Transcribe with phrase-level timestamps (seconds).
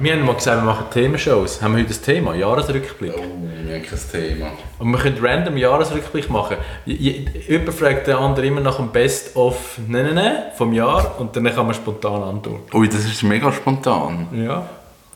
[0.00, 1.60] Wir haben mal gesagt, wir machen Themenshows.
[1.60, 2.34] Haben wir heute ein Thema?
[2.34, 3.12] Jahresrückblick.
[3.16, 3.20] Oh,
[3.66, 4.50] wir haben kein Thema.
[4.78, 6.56] Und wir können random Jahresrückblick machen.
[6.86, 11.18] Je- je- Jemand fragt den anderen immer nach dem Best-of ne, ne, ne, vom Jahr
[11.20, 12.76] und dann kann man spontan antworten.
[12.76, 14.28] Ui, das ist mega spontan.
[14.32, 14.68] Ja.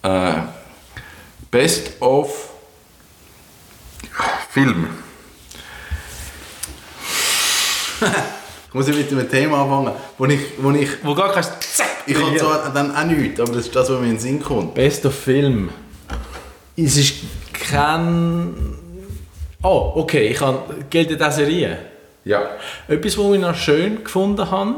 [0.03, 0.33] Äh,
[1.51, 2.49] Best of
[4.51, 4.89] Film.
[8.73, 11.89] ich muss ich mit einem Thema anfangen, wo ich, wo ich, Wo gar kannst zack,
[12.07, 14.43] ich habe zwar dann auch nichts, aber das ist das, was mir in den Sinn
[14.43, 14.75] kommt.
[14.75, 15.69] Best of Film.
[16.75, 17.17] Es ist
[17.53, 18.55] kein...
[19.63, 20.57] Oh, okay, ich kann...
[20.89, 21.79] Gilt das Serie?
[22.25, 22.43] Ja.
[22.89, 24.77] Etwas, was ich noch schön gefunden habe,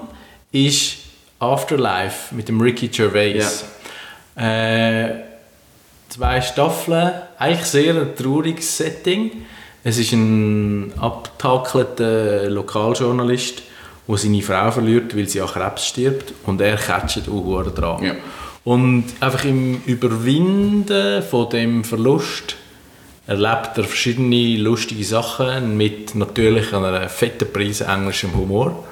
[0.51, 0.97] ist
[1.39, 3.65] Afterlife mit dem Ricky Gervais.
[4.35, 5.09] Äh,
[6.09, 9.47] zwei Staffeln, eigentlich sehr ein trauriges Setting.
[9.85, 13.63] Es ist ein abgetakelter Lokaljournalist,
[14.07, 18.05] der seine Frau verliert, weil sie an Krebs stirbt und er catcht auch dran.
[18.05, 18.15] Ja.
[18.65, 22.57] Und einfach im Überwinden von dem Verlust
[23.27, 28.85] erlebt er verschiedene lustige Sachen mit natürlich einer fetten Prise englischem Humor.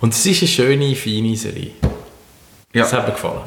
[0.00, 1.72] Und es ist eine schöne, feine Serie.
[2.72, 2.82] Ja.
[2.82, 3.42] Das hat mir gefallen.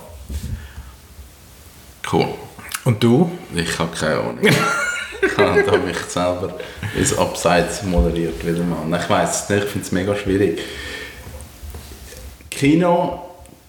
[2.12, 2.28] Cool.
[2.86, 3.32] Und du?
[3.54, 4.40] Ich habe keine Ahnung.
[5.22, 6.58] ich habe mich selber
[6.98, 9.00] ins Abseits moderiert wieder mal.
[9.00, 10.60] Ich weiß es nicht, ich finde es mega schwierig.
[12.50, 13.22] Kino,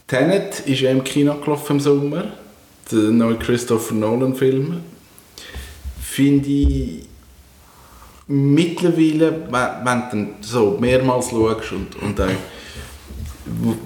[0.07, 2.25] Tenet ist ja im Kino gelaufen im Sommer.
[2.91, 4.81] Der neue Christopher Nolan Film.
[6.01, 7.07] Finde ich
[8.27, 12.27] mittlerweile, wenn, du dann so mehrmals schaust und, und auch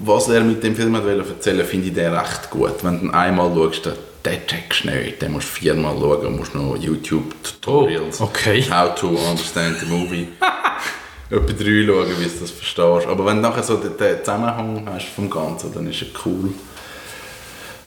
[0.03, 2.83] was er mit dem Film hat wollte erzählen finde ich den recht gut.
[2.83, 3.93] Wenn du einmal schaust, dann
[4.25, 5.21] den checkst du nicht.
[5.21, 8.21] Den musst du viermal schauen und musst noch YouTube-Tutorials.
[8.21, 8.63] Oh, okay.
[8.69, 10.27] How to understand the movie.
[11.29, 13.07] Etwa drei schauen, wie du das verstehst.
[13.07, 16.53] Aber wenn du nachher so den, den Zusammenhang hast vom Ganzen, dann ist er cool.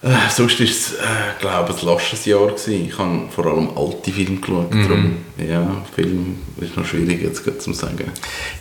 [0.02, 0.96] Äh, sonst war es, äh,
[1.40, 2.48] glaube ich, ein lasches Jahr.
[2.48, 2.86] Gewesen.
[2.86, 4.72] Ich habe vor allem alte Filme geschaut.
[4.72, 8.10] Darum, ja, Film ist noch schwierig jetzt gerade zu sagen.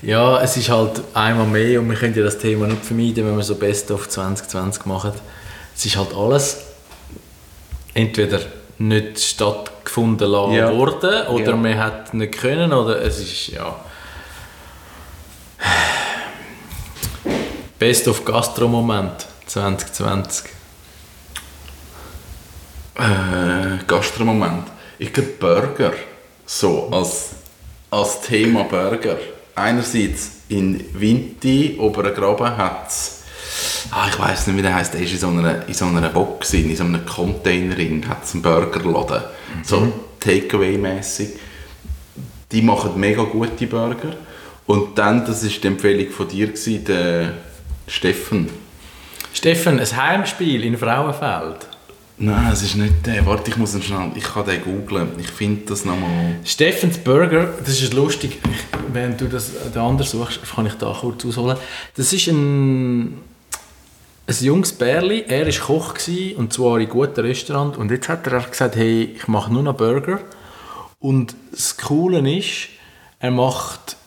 [0.02, 3.36] Ja, es ist halt einmal mehr und wir können ja das Thema nicht vermeiden, wenn
[3.36, 5.12] wir so Best of 2020 machen.
[5.76, 6.58] Es ist halt alles
[7.96, 8.40] entweder
[8.78, 10.72] nicht stattgefunden lassen Ja.
[10.72, 11.56] worden oder Ja.
[11.56, 13.76] man hat nicht können oder es ist ja
[17.80, 20.46] Best of Gastro-Moment 2020.
[22.96, 24.68] Äh, Gastromoment.
[24.98, 25.94] Ich glaube Burger.
[26.46, 27.32] So, als,
[27.92, 29.18] als Thema Burger.
[29.56, 33.24] Einerseits in Vinti, Obergraben, hat es,
[33.92, 36.10] ah, ich weiß nicht, wie der heißt, der ist in so einer, in so einer
[36.10, 39.24] Box, in so einem Containerin, hat einen Burgerladen.
[39.64, 41.30] So Takeaway-mässig.
[42.52, 44.16] Die machen mega gute Burger.
[44.66, 47.34] Und dann, das war die Empfehlung von dir, gewesen, der
[47.88, 48.50] Steffen.
[49.34, 51.68] Steffen, ein Heimspiel in Frauenfeld.
[52.18, 53.26] Nein, es ist nicht der.
[53.26, 54.12] Warte, ich muss ihn schnell.
[54.16, 55.10] Ich kann den googlen.
[55.20, 56.38] Ich finde das nochmal.
[56.46, 60.96] Steffens Burger, das ist lustig, ich, wenn du das den anderen suchst, kann ich da
[60.98, 61.58] kurz ausholen.
[61.98, 63.18] Das ist ein,
[64.28, 65.94] ein junges Bärli, er war Koch
[66.38, 69.76] und zwar in guten Restaurant und jetzt hat er gesagt, hey, ich mache nur noch
[69.76, 70.20] Burger
[71.00, 72.70] und das Coole ist,
[73.20, 73.98] er macht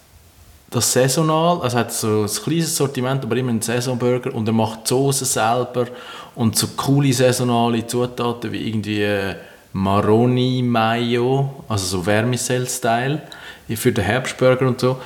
[0.70, 4.84] das saisonal, also hat so ein kleines Sortiment, aber immer einen Saisonburger und er macht
[4.84, 5.86] die Soße selber
[6.34, 9.36] und so coole saisonale Zutaten wie irgendwie äh,
[9.72, 13.22] Maroni Mayo, also so Vermicell-Style
[13.68, 15.00] für den Herbstburger und so.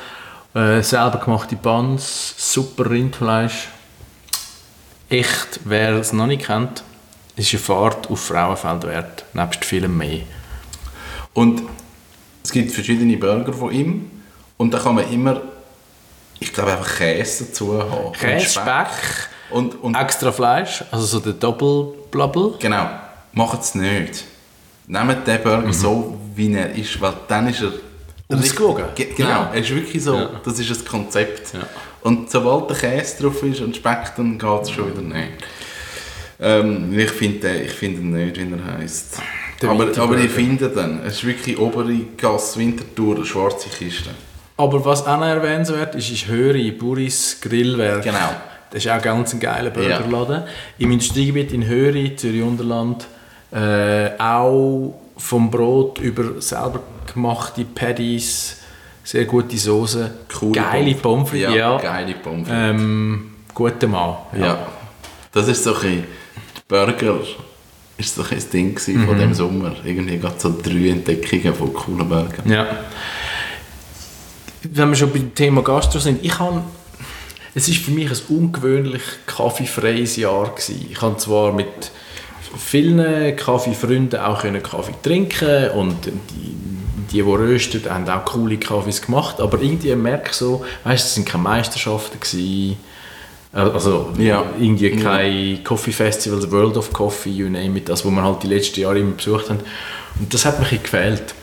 [0.54, 3.68] Äh, selber gemachte Buns, super Rindfleisch.
[5.12, 6.82] Echt, wer es noch nicht kennt,
[7.36, 10.20] ist eine Fahrt auf Frauenfeld wert, nebst vielem mehr.
[11.34, 11.62] Und
[12.42, 14.10] es gibt verschiedene Burger von ihm.
[14.56, 15.42] Und da kann man immer,
[16.40, 18.06] ich glaube, einfach Käse dazu haben.
[18.06, 22.54] Und Käse, Speck, Und, und extra Fleisch, also so der Double Blubble.
[22.58, 22.88] genau,
[23.34, 24.24] macht es nicht.
[24.86, 27.72] Nehmt den Burger so, wie er ist, weil dann ist er...
[28.34, 28.84] Ausgewogen.
[28.94, 29.50] Ge- Genau, Ja.
[29.52, 30.30] er ist wirklich so, Ja.
[30.42, 31.52] das ist ein Konzept.
[31.52, 31.60] Ja.
[32.02, 35.44] Und sobald der Käse drauf ist und Speck, dann geht es schon wieder nicht.
[36.40, 39.18] Ähm, ich finde ich find ihn nicht, wie er heisst.
[39.60, 41.00] Der Aber, aber ich finde ihn.
[41.06, 44.10] Es ist wirklich obere Gasse Winterthur, eine schwarze Kiste.
[44.56, 48.02] Aber was auch noch erwähnenswert ist, ist Höri, Buris Grillwerk.
[48.02, 48.18] Genau.
[48.70, 50.44] Das ist auch ganz ein geiler Burgerladen.
[50.78, 53.06] Im Industriegebiet in Höri, Zürich-Unterland,
[53.52, 56.80] äh, auch vom Brot über selber
[57.12, 58.61] gemachte Patties,
[59.04, 61.76] sehr gute Soße, Coole geile Pommes frites, ja.
[61.78, 62.54] geile Pommes frites.
[62.80, 64.16] Ähm, guter Mann.
[64.38, 64.66] Ja.
[65.32, 66.04] Das ist so ein
[66.68, 67.18] Burger
[67.98, 69.06] ist so ein Ding Mhm.
[69.06, 69.72] von dem Sommer.
[69.84, 72.50] Irgendwie gerade so drei Entdeckungen von coolen Burgern.
[72.50, 72.66] Ja.
[74.62, 76.62] Wenn wir schon beim Thema Gastro sind, ich habe,
[77.54, 80.86] es ist für mich ein ungewöhnlich kaffeefreies Jahr gewesen.
[80.90, 81.90] Ich habe zwar mit
[82.56, 86.54] vielen Kaffeefreunden auch können Kaffee trinken und die,
[87.12, 91.14] die, die rösten, haben auch coole Kaffees gemacht, aber irgendwie merke ich so, weißt, es
[91.14, 92.76] sind keine Meisterschaften gewesen.
[93.52, 94.44] Also Ja.
[94.58, 98.46] irgendwie kein Coffee Festivals, World of Coffee, you name it, das, wo wir halt die
[98.48, 99.60] letzten Jahre immer besucht haben.
[100.18, 101.34] Und das hat bisschen gefehlt.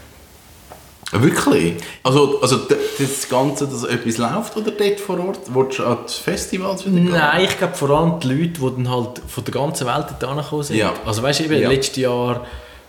[1.12, 1.74] Wirklich?
[2.04, 2.58] Also, also
[3.00, 5.40] das Ganze, dass etwas läuft oder dort vor Ort?
[5.52, 7.10] Willst du an die Festivals wieder gehen?
[7.12, 10.24] Nein, ich glaube vor allem die Leute, die dann halt von der ganzen Welt dort
[10.24, 10.78] angekommen sind.
[10.78, 10.94] Ja.
[11.06, 11.70] Also weißt du, eben Ja.
[11.70, 12.46] letztes Jahr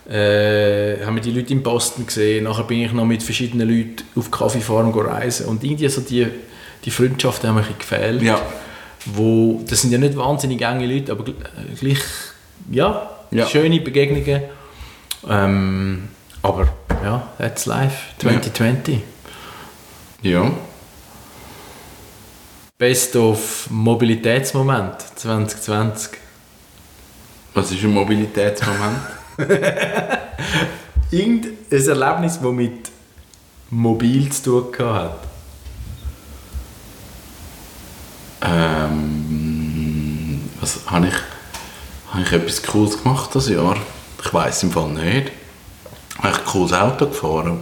[0.09, 4.03] äh, haben wir die Leute in Boston gesehen, nachher bin ich noch mit verschiedenen Leuten
[4.15, 6.27] auf Kaffeefarm reisen und irgendwie so die,
[6.83, 8.21] die Freundschaften haben bisschen gefehlt.
[8.21, 8.41] Ja.
[9.05, 11.33] Wo, das sind ja nicht wahnsinnig enge Leute, aber äh,
[11.79, 11.99] gleich,
[12.71, 13.47] ja, Ja.
[13.47, 14.41] schöne Begegnungen.
[15.29, 16.09] Ähm,
[16.41, 16.67] aber
[17.03, 18.99] ja, that's life, 2020.
[20.23, 20.51] Ja.
[22.77, 26.13] Best of Mobilitätsmoment 2020.
[27.53, 29.20] Was ist ein Mobilitätsmoment?
[31.11, 32.89] Irgendein Erlebnis, das mit
[33.69, 35.17] mobil zu tun hat.
[38.41, 41.13] ähm, was habe ich,
[42.11, 43.77] habe ich etwas Cooles gemacht das Jahr?
[44.23, 45.31] Ich weiß im Fall nicht.
[46.17, 47.59] Habe ich ein cooles Auto gefahren?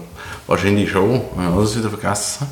[0.48, 1.16] Wahrscheinlich schon.
[1.16, 2.48] Ich habe alles wieder vergessen.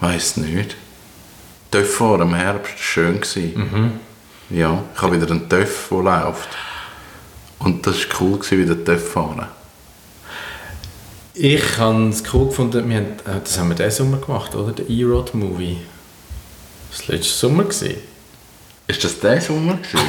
[0.00, 0.76] Weiß nicht.
[1.70, 3.20] TÜV fahren im Herbst war schön.
[3.20, 4.00] gewesen.
[4.50, 6.48] Ja, ich habe wieder einen TÜV, der läuft.
[7.60, 9.46] Und das war cool, gewesen, wieder TÜV fahren.
[11.34, 14.72] Ich habe es cool gefunden, wir haben, äh, das haben wir diesen Sommer gemacht, oder?
[14.72, 15.78] Der E-Road-Movie.
[16.90, 17.64] Das war letzten Sommer.
[17.64, 17.94] Gewesen.
[18.86, 19.74] Ist das der Sommer?
[19.76, 20.06] gewesen?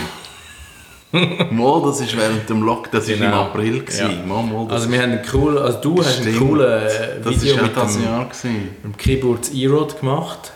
[1.57, 3.41] mal, das ist während dem Lock, das war im Genau.
[3.45, 3.83] April.
[3.97, 4.07] Ja.
[4.25, 7.63] Mal, das Also wir haben einen coolen, also du hast einen coolen äh, das Video
[7.63, 8.25] mit das dem, Jahr.
[8.25, 8.69] Gewesen.
[8.83, 10.51] dem Keyboard E-Road gemacht.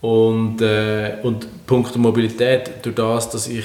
[0.00, 3.64] Und, äh, und Punkt der Mobilität, durch das, dass ich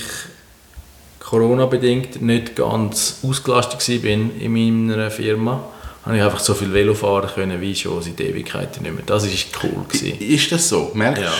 [1.37, 5.63] Corona-bedingt nicht ganz ausgelastet war in meiner Firma,
[6.05, 9.03] habe ich einfach so viel Velo fahren können wie schon seit Ewigkeiten nicht mehr.
[9.03, 9.83] Das war cool.
[9.89, 10.19] Gewesen.
[10.19, 10.91] Ist das so?
[10.93, 11.31] Merkst Ja.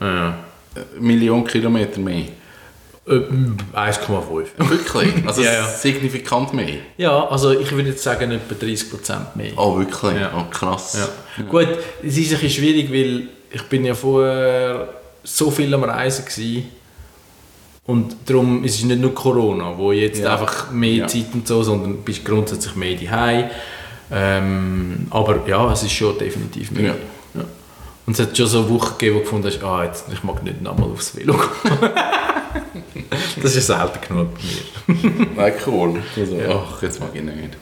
[0.00, 0.34] du Ja.
[0.76, 2.24] eine Million Kilometer mehr?
[3.06, 3.20] Äh,
[3.74, 4.46] 1,5.
[4.56, 5.12] Wirklich?
[5.26, 5.66] Also Ja, ja.
[5.68, 6.76] signifikant mehr?
[6.96, 9.52] Ja, also ich würde jetzt sagen etwa 30% mehr.
[9.56, 10.18] Oh, wirklich?
[10.22, 10.32] Ja.
[10.34, 10.96] Oh, krass.
[11.36, 11.44] Ja.
[11.44, 11.68] Gut,
[12.02, 14.88] es ist ein bisschen schwierig, weil ich bin ja vorher
[15.22, 16.70] so viel am Reisen gewesen.
[17.86, 20.32] Und darum ist es nicht nur Corona, wo jetzt Ja.
[20.34, 21.06] einfach mehr Ja.
[21.06, 23.44] Zeit und so, sondern bist grundsätzlich mehr daheim.
[24.12, 26.84] Ähm, aber ja, es ist schon definitiv mehr.
[26.84, 26.94] Ja.
[27.34, 27.44] Ja.
[28.06, 30.42] Und es hat schon so Wochen gegeben, wo du gefunden hast, ah, jetzt, ich mag
[30.42, 31.34] nicht nochmal aufs Velo
[33.42, 35.26] das ist selten genug bei mir.
[35.36, 36.02] Nein, cool.
[36.16, 36.38] Also.
[36.48, 37.56] Ach, jetzt mag ich nicht.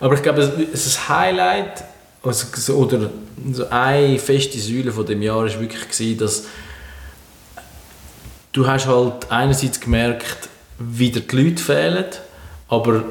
[0.00, 0.40] Aber ich glaube,
[0.72, 1.84] es ist ein Highlight
[2.22, 3.10] also, so- oder
[3.52, 6.44] so eine feste Säule von dem Jahr ist wirklich gewesen, dass
[8.52, 12.04] du hast halt einerseits gemerkt, wie dir die Leute fehlen,
[12.68, 13.04] aber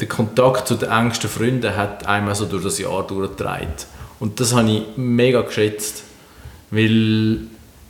[0.00, 3.68] der Kontakt zu den engsten Freunden hat einmal so durch das Jahr durchgetragen.
[4.20, 6.02] Und das habe ich mega geschätzt,
[6.70, 7.40] weil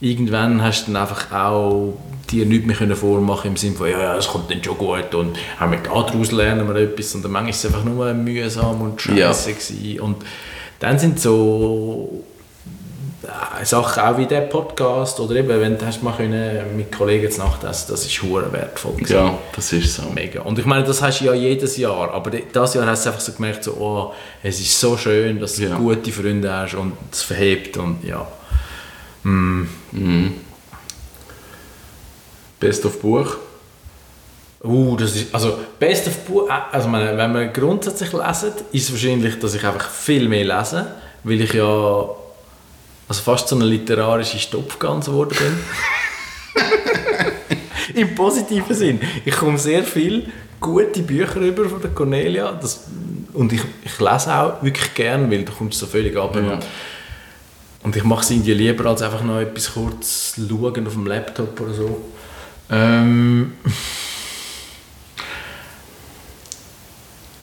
[0.01, 1.95] irgendwann hast du dann einfach auch
[2.31, 5.15] dir nichts mehr können vormachen im Sinne von, ja, ja, es kommt dann schon gut
[5.15, 8.81] und auch mit daraus lernen wir etwas und dann manchmal ist es einfach nur mühsam
[8.81, 9.33] und Ja.
[9.33, 10.01] scheiße gewesen.
[10.01, 10.17] und
[10.81, 12.25] dann sind so
[13.23, 17.31] äh, Sachen auch wie der Podcast oder eben, wenn du hast mal können mit Kollegen
[17.31, 19.15] zu Nacht essen, das ist hure wertvoll gewesen.
[19.15, 20.03] Ja, das ist so.
[20.15, 20.43] Mega.
[20.43, 23.21] Und ich meine, das hast du ja jedes Jahr, aber das Jahr hast du einfach
[23.23, 25.77] so gemerkt, so, oh, es ist so schön, dass du Ja.
[25.77, 28.27] gute Freunde hast und es verhebt und ja.
[32.61, 33.37] Best of Buch?
[34.63, 38.93] Uh, das ist, also Best of Buch, also meine, wenn wir grundsätzlich lesen, ist es
[38.93, 40.87] wahrscheinlich, dass ich einfach viel mehr lese,
[41.25, 42.07] weil ich ja
[43.09, 45.59] also fast so eine literarische Stopfgans geworden bin.
[48.03, 49.01] Im positiven Sinn.
[49.25, 52.85] Ich komme sehr viel gute Bücher über von der Cornelia das,
[53.33, 56.35] und ich, ich lese auch wirklich gern, weil du kommst so völlig ab.
[56.37, 56.59] Ja.
[57.83, 61.61] Und ich mache es irgendwie lieber, als einfach noch etwas kurz schauen auf dem Laptop
[61.61, 62.01] oder so.
[62.69, 63.53] Ähm,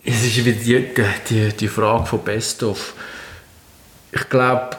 [0.04, 0.86] es ist wieder die,
[1.30, 2.94] die, die Frage von Best of.
[4.12, 4.78] Ich glaube,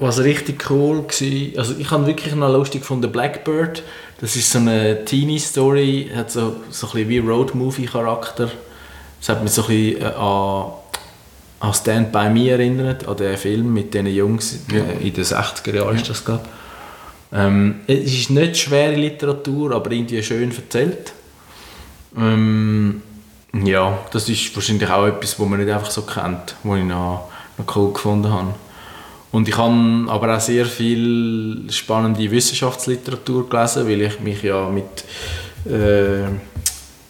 [0.00, 3.82] was richtig cool war, also ich habe wirklich noch lustig von der Blackbird,
[4.20, 8.50] Das ist so eine Teenie-Story, hat so, so ein bisschen wie Road-Movie-Charakter.
[9.20, 10.72] Das hat mich so ein bisschen äh, an,
[11.60, 14.58] an Stand By Me erinnert, an den Film mit diesen Jungs.
[14.72, 14.78] Ja.
[14.78, 16.44] Äh, in den 60er Jahren ist das, glaube.
[17.32, 21.12] Ähm, es ist nicht schwere Literatur, aber irgendwie schön erzählt.
[22.16, 23.02] Ähm,
[23.52, 27.28] ja, das ist wahrscheinlich auch etwas, was man nicht einfach so kennt, was ich noch,
[27.56, 28.54] noch cool gefunden habe.
[29.30, 35.04] Und ich habe aber auch sehr viel spannende Wissenschaftsliteratur gelesen, weil ich mich ja mit
[35.70, 36.28] äh,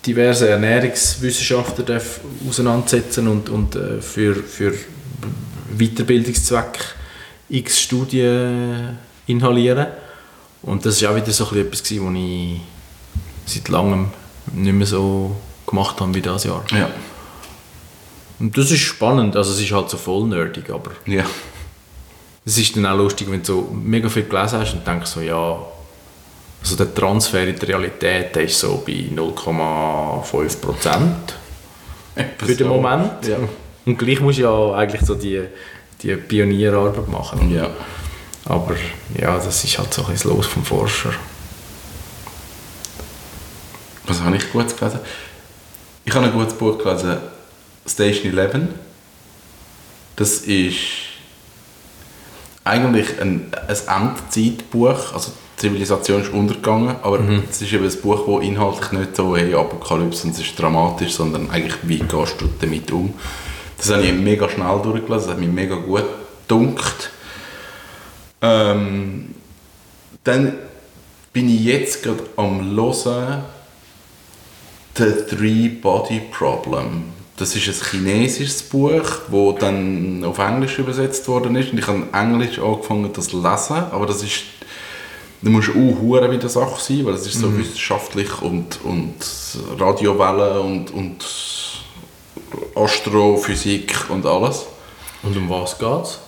[0.05, 4.75] diversen Ernährungswissenschaftlern darf auseinandersetzen und, und äh, für, für
[5.77, 6.95] Weiterbildungszweck
[7.51, 9.87] x Studien inhalieren.
[10.63, 12.61] Und das war auch wieder so etwas, was ich
[13.47, 14.11] seit langem
[14.53, 16.65] nicht mehr so gemacht habe wie dieses Jahr.
[16.73, 16.91] Ja.
[18.41, 21.25] Und das ist spannend, also es ist halt so voll nerdig, aber Ja.
[22.49, 25.21] Es ist dann auch lustig, wenn du so mega viel gelesen hast und denkst so,
[25.21, 25.59] ja,
[26.63, 31.35] also der Transfer in die Realität, der ist so bei 0,5 Prozent
[32.39, 33.27] für den Moment.
[33.27, 33.37] Ja.
[33.85, 35.43] Und gleich musst du ja eigentlich so die,
[36.03, 37.55] die Pionierarbeit machen.
[37.55, 37.71] Ja.
[38.47, 38.75] Aber
[39.21, 41.13] ja, das ist halt so ein bisschen Los vom Forscher.
[44.07, 45.01] Was habe ich gut gelesen?
[46.07, 47.19] Ich habe ein gutes Buch gelesen,
[47.87, 48.61] Station 11.
[50.17, 51.08] Das ist
[52.69, 55.15] eigentlich ein, ein Endzeitbuch.
[55.15, 57.21] Also die Zivilisation ist untergegangen, aber
[57.51, 61.15] es ist eben ein Buch, das inhaltlich nicht so hey, Apokalypse und es ist dramatisch,
[61.15, 63.15] sondern eigentlich wie gehst du damit um.
[63.77, 66.05] Das habe ich mega schnell durchgelesen, das hat mich mega gut
[66.47, 67.11] gedunkt.
[68.41, 69.35] Ähm,
[70.25, 70.55] dann
[71.33, 73.45] bin ich jetzt gerade am Hören
[74.97, 77.18] The Three Body Problem.
[77.39, 81.73] Das ist ein chinesisches Buch, das dann auf Englisch übersetzt worden ist.
[81.73, 84.43] Und ich habe Englisch angefangen, das zu lesen, aber das ist
[85.41, 89.15] da musst du auch bei der Sache sein, weil es ist so wissenschaftlich und, und
[89.79, 91.25] Radiowellen und, und
[92.75, 94.67] Astrophysik und alles.
[95.23, 96.19] Und um was geht's?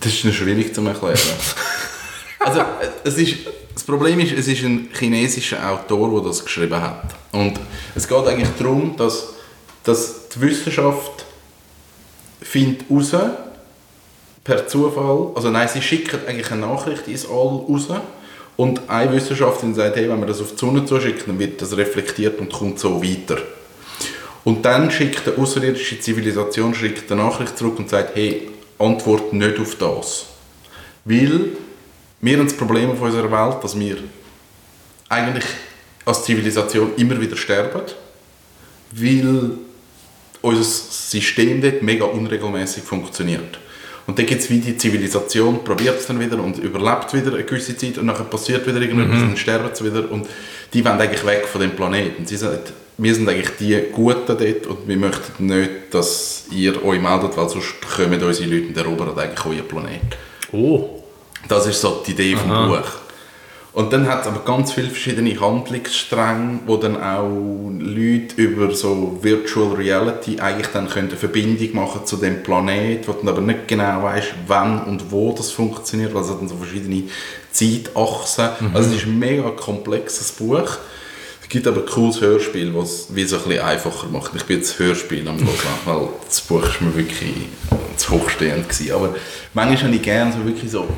[0.00, 1.18] Das ist noch schwierig zu erklären.
[2.40, 2.62] also,
[3.04, 3.36] es ist,
[3.78, 7.14] das Problem ist, es ist ein chinesischer Autor, der das geschrieben hat.
[7.30, 7.60] Und
[7.94, 9.34] es geht eigentlich darum, dass,
[9.84, 11.24] dass die Wissenschaft
[12.42, 13.14] findet raus,
[14.42, 17.86] per Zufall, also nein, sie schicken eigentlich eine Nachricht ins All raus
[18.56, 21.76] und eine Wissenschaftlerin sagt, hey, wenn wir das auf die Sonne zuschicken, dann wird das
[21.76, 23.38] reflektiert und kommt so weiter.
[24.42, 29.60] Und dann schickt eine außerirdische Zivilisation schickt eine Nachricht zurück und sagt, hey, antwort nicht
[29.60, 30.26] auf das.
[31.04, 31.50] Weil
[32.20, 33.96] wir haben das Problem auf unserer Welt, dass wir
[35.08, 35.44] eigentlich
[36.04, 37.82] als Zivilisation immer wieder sterben,
[38.92, 39.50] weil
[40.42, 43.58] unser System dort mega unregelmäßig funktioniert.
[44.06, 47.44] Und dann gibt es wie die Zivilisation, probiert es dann wieder und überlebt wieder eine
[47.44, 50.26] gewisse Zeit und dann passiert wieder irgendetwas und dann sterben sie wieder und
[50.72, 52.24] die wollen eigentlich weg von dem Planeten.
[52.24, 52.60] Sie sagen,
[52.96, 57.48] wir sind eigentlich die Guten dort und wir möchten nicht, dass ihr euch meldet, weil
[57.50, 60.00] sonst kommen unsere Leute und erobern eigentlich euer Planet.
[60.52, 60.97] Oh.
[61.46, 62.88] Das ist so die Idee vom Buch.
[63.78, 69.18] Und dann hat es aber ganz viele verschiedene Handlungsstränge, wo dann auch Leute über so
[69.22, 73.68] Virtual Reality eigentlich dann können eine Verbindung machen zu dem Planet, wo dann aber nicht
[73.68, 77.04] genau weißt, wann und wo das funktioniert, weil es hat dann so verschiedene
[77.52, 78.48] Zeitachsen.
[78.74, 80.78] Also es ist ein mega komplexes Buch.
[81.40, 84.32] Es gibt aber ein cooles Hörspiel, was es wie so ein bisschen einfacher macht.
[84.34, 85.48] Ich bin jetzt das Hörspiel am hören,
[85.84, 87.32] weil das Buch ist mir wirklich
[87.96, 88.92] zu hochstehend gewesen.
[88.92, 89.14] Aber
[89.54, 90.88] manchmal habe ich gerne so wirklich so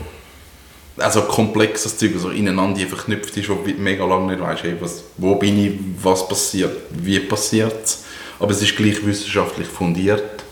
[1.01, 5.05] also komplexes Zeug, so ineinander verknüpft ist, wo du mega lange nicht weißt, hey, was,
[5.17, 8.05] wo bin ich, was passiert, wie passiert es.
[8.39, 10.45] Aber es ist gleich wissenschaftlich fundiert,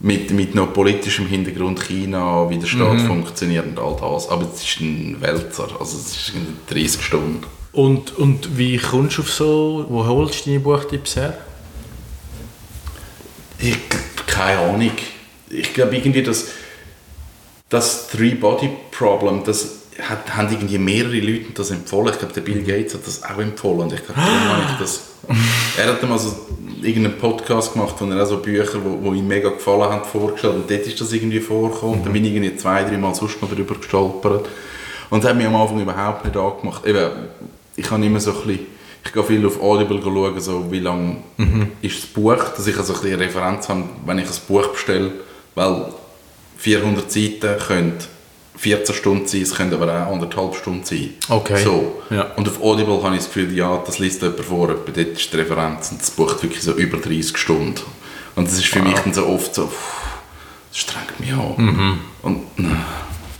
[0.00, 4.28] mit, mit noch politischem Hintergrund China, wie der Staat funktioniert und all das.
[4.28, 7.44] Aber es ist ein Wälzer, also es ist in 30 Stunden.
[7.72, 11.38] Und, und wie kommst du auf so, wo holst du deine Buchtipps her?
[13.58, 13.76] Ich,
[14.26, 14.92] keine Ahnung.
[15.48, 16.48] Ich glaube irgendwie, dass
[17.68, 22.12] das Three-Body-Problem, das hat, haben irgendwie mehrere Leute das empfohlen.
[22.12, 23.80] Ich glaube, der Bill Gates hat das auch empfohlen.
[23.80, 25.02] Und ich glaube, ich das...
[25.76, 26.32] Er hat mal so
[26.82, 30.54] irgendeinen Podcast gemacht, wo er auch so Bücher, wo, wo ihm mega gefallen haben, vorgestellt.
[30.54, 31.96] Und dort ist das irgendwie vorgekommen.
[31.96, 34.48] Und dann bin ich irgendwie zwei, drei Mal sonst noch darüber gestolpert.
[35.10, 36.86] Und das hat mich am Anfang überhaupt nicht angemacht.
[36.86, 37.10] Eben,
[37.74, 38.66] ich habe immer so ein bisschen...
[39.04, 41.22] Ich gehe viel auf Audible schauen, so wie lang
[41.80, 44.66] ist das Buch, dass ich also ein bisschen eine Referenz habe, wenn ich ein Buch
[44.68, 45.12] bestelle.
[45.54, 45.86] Weil
[46.56, 47.94] 400 Seiten können
[48.56, 51.10] 14 Stunden sein, es können aber auch anderthalb Stunden sein.
[51.28, 51.62] Okay.
[51.62, 52.02] So.
[52.10, 52.32] Ja.
[52.36, 55.32] Und auf Audible habe ich das Gefühl, ja, das liest jemand vor, etwa dort ist
[55.32, 57.80] die Referenz und das bucht wirklich so über 30 Stunden.
[58.34, 59.74] Und das ist für mich dann so oft so, pff,
[60.70, 61.98] das strengt mich an.
[62.22, 62.84] Und, nein.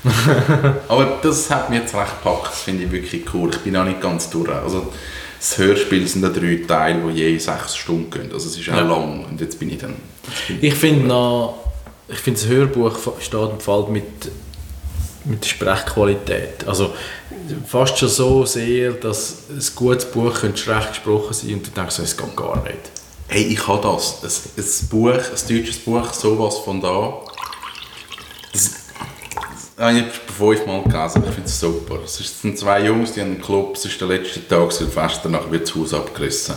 [0.88, 3.50] Aber das hat mir jetzt recht gepackt, das finde ich wirklich cool.
[3.50, 4.48] Ich bin auch nicht ganz durch.
[4.50, 4.92] Also,
[5.38, 8.30] das Hörspiel sind ja drei Teile, die je sechs Stunden gehen.
[8.32, 8.80] Also es ist auch Ja.
[8.82, 9.94] lang und jetzt bin ich dann...
[10.60, 11.65] Ich finde noch,
[12.08, 14.30] ich finde das Hörbuch steht und fällt mit,
[15.24, 16.66] mit der Sprechqualität.
[16.66, 16.92] Also
[17.66, 21.98] fast schon so sehr, dass ein gutes Buch könnte schlecht gesprochen sein und du denkst,
[21.98, 22.78] es geht gar nicht.
[23.28, 24.22] Hey, ich habe das.
[24.22, 27.20] Ein, ein Buch, ein deutsches Buch, sowas von da.
[28.52, 28.70] Das,
[29.76, 31.24] das habe ich fünfmal gelesen.
[31.26, 31.98] Ich finde es super.
[32.04, 33.74] Es sind zwei Jungs, die haben einen Club.
[33.74, 36.54] Es ist der letzte Tag Silvester, nachher wird das Haus abgerissen.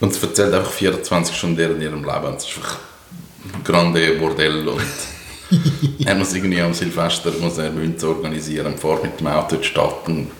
[0.00, 2.34] Und es erzählt einfach 24 Stunden in ihrem Leben.
[2.36, 2.91] Es ist einfach ein
[3.64, 4.66] grande Bordell.
[4.68, 4.80] Und
[6.04, 9.66] er muss irgendwie am Silvester muss er Münze organisieren, fährt mit dem Auto in die
[9.66, 10.30] Stadt und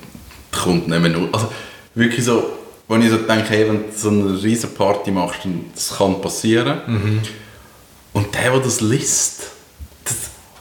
[0.50, 1.28] kommt nicht mehr nur.
[1.32, 1.50] Also
[1.94, 2.44] wirklich so,
[2.88, 6.20] wenn ich so denke, hey, wenn du so eine riesen Party machst, dann das kann
[6.20, 7.20] passieren.
[8.12, 9.50] Und der, der das liest,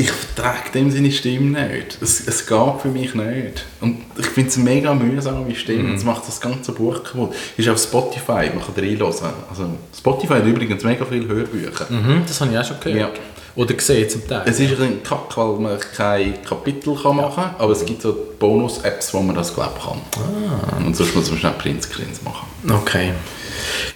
[0.01, 1.97] ich vertrage dem seine Stimme nicht.
[2.01, 3.65] Es, es geht für mich nicht.
[3.79, 5.93] Und ich finde es mega mühsame Stimme.
[5.93, 7.35] Das macht das ganze Buch kaputt.
[7.55, 9.33] Ist auf Spotify, man kann reinhören.
[9.49, 11.85] Also Spotify hat übrigens mega viele Hörbücher.
[11.89, 13.19] Mhm, das habe ich auch schon gehört.
[13.55, 14.43] Oder gesehen zum Teil.
[14.45, 18.17] Es ist ein kack, weil man kein Kapitel kann machen kann, aber es gibt so
[18.39, 20.85] Bonus-Apps, wo man das glauben kann.
[20.85, 22.47] Und sonst muss man schnell Printscreens machen.
[22.69, 23.11] Okay.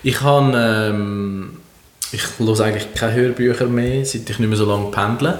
[0.03, 1.57] Ich habe, ähm,
[2.11, 5.39] ich höre eigentlich keine Hörbücher mehr, seit ich nicht mehr so lange pendle.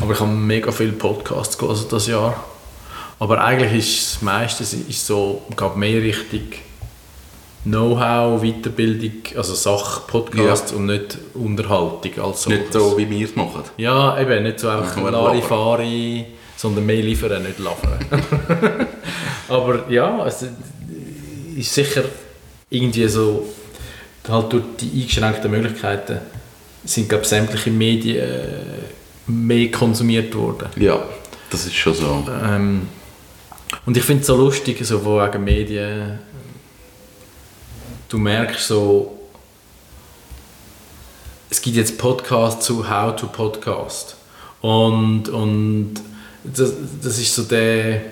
[0.00, 2.44] Aber ich habe mega viele Podcasts gelesen das Jahr.
[3.18, 6.52] Aber eigentlich ist das meiste ist so, geht mehr Richtung
[7.64, 12.50] Know-how, Weiterbildung, also Sachpodcasts und nicht Unterhaltung als so.
[12.50, 13.62] Nicht so, wie wir es machen.
[13.76, 17.98] Ja, eben, nicht so einfach Larifari, sondern mehr liefern, nicht labern.
[19.48, 20.46] Aber ja, es
[21.56, 22.04] ist sicher
[22.70, 23.44] irgendwie so,
[24.28, 26.18] halt durch die eingeschränkten Möglichkeiten
[26.84, 30.68] sind, glaube ich, sämtliche Medien äh, mehr konsumiert worden.
[30.76, 31.02] Ja,
[31.50, 32.26] das ist schon so.
[32.44, 32.88] Ähm,
[33.84, 36.18] und ich finde es so lustig, so von wegen Medien,
[38.08, 39.18] du merkst so,
[41.50, 44.16] es gibt jetzt Podcasts zu How to Podcast.
[44.60, 45.94] Und, und
[46.44, 48.02] das, das ist so der,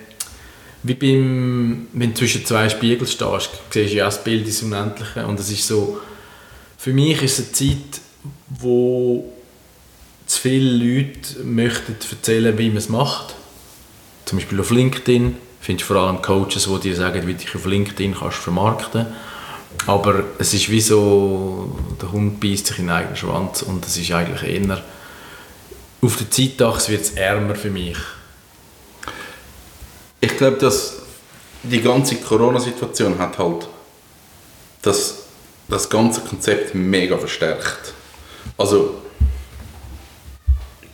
[0.86, 5.26] wie beim, wenn du zwischen zwei Spiegeln stehst, siehst du ja das Bild ins Unendliche.
[5.26, 6.00] Und es ist so,
[6.78, 8.00] für mich ist es eine Zeit,
[8.48, 9.32] wo
[10.26, 13.34] zu viele Leute möchten erzählen, wie man es macht.
[14.24, 17.54] Zum Beispiel auf LinkedIn findest du vor allem Coaches, die dir sagen, wie du dich
[17.54, 19.06] auf LinkedIn kannst vermarkten
[19.86, 23.96] Aber es ist wie so, der Hund beißt sich in den eigenen Schwanz und es
[23.96, 24.82] ist eigentlich eher,
[26.02, 27.96] auf der Zeitachse wird es ärmer für mich.
[30.20, 30.96] Ich glaube, dass
[31.62, 33.66] die ganze Corona-Situation hat halt
[34.82, 35.24] das,
[35.68, 37.92] das ganze Konzept mega verstärkt.
[38.56, 39.02] Also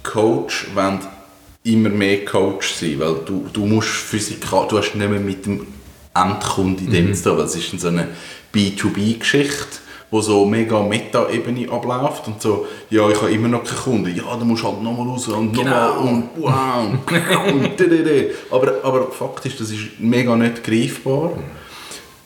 [0.03, 1.01] Coach wollen
[1.65, 5.67] immer mehr Coach sein, weil du, du musst physikal, du hast nicht mehr mit dem
[6.15, 8.09] Endkunden in dem zu tun, weil es ist so eine
[8.53, 9.79] B2B-Geschichte,
[10.13, 14.25] wo so mega Meta-Ebene abläuft und so, ja, ich habe immer noch keinen Kunden, ja,
[14.39, 16.85] dann musst du halt nochmal raus und nochmal und wow
[17.51, 21.33] und, und aber, aber Fakt ist, das ist mega nicht greifbar.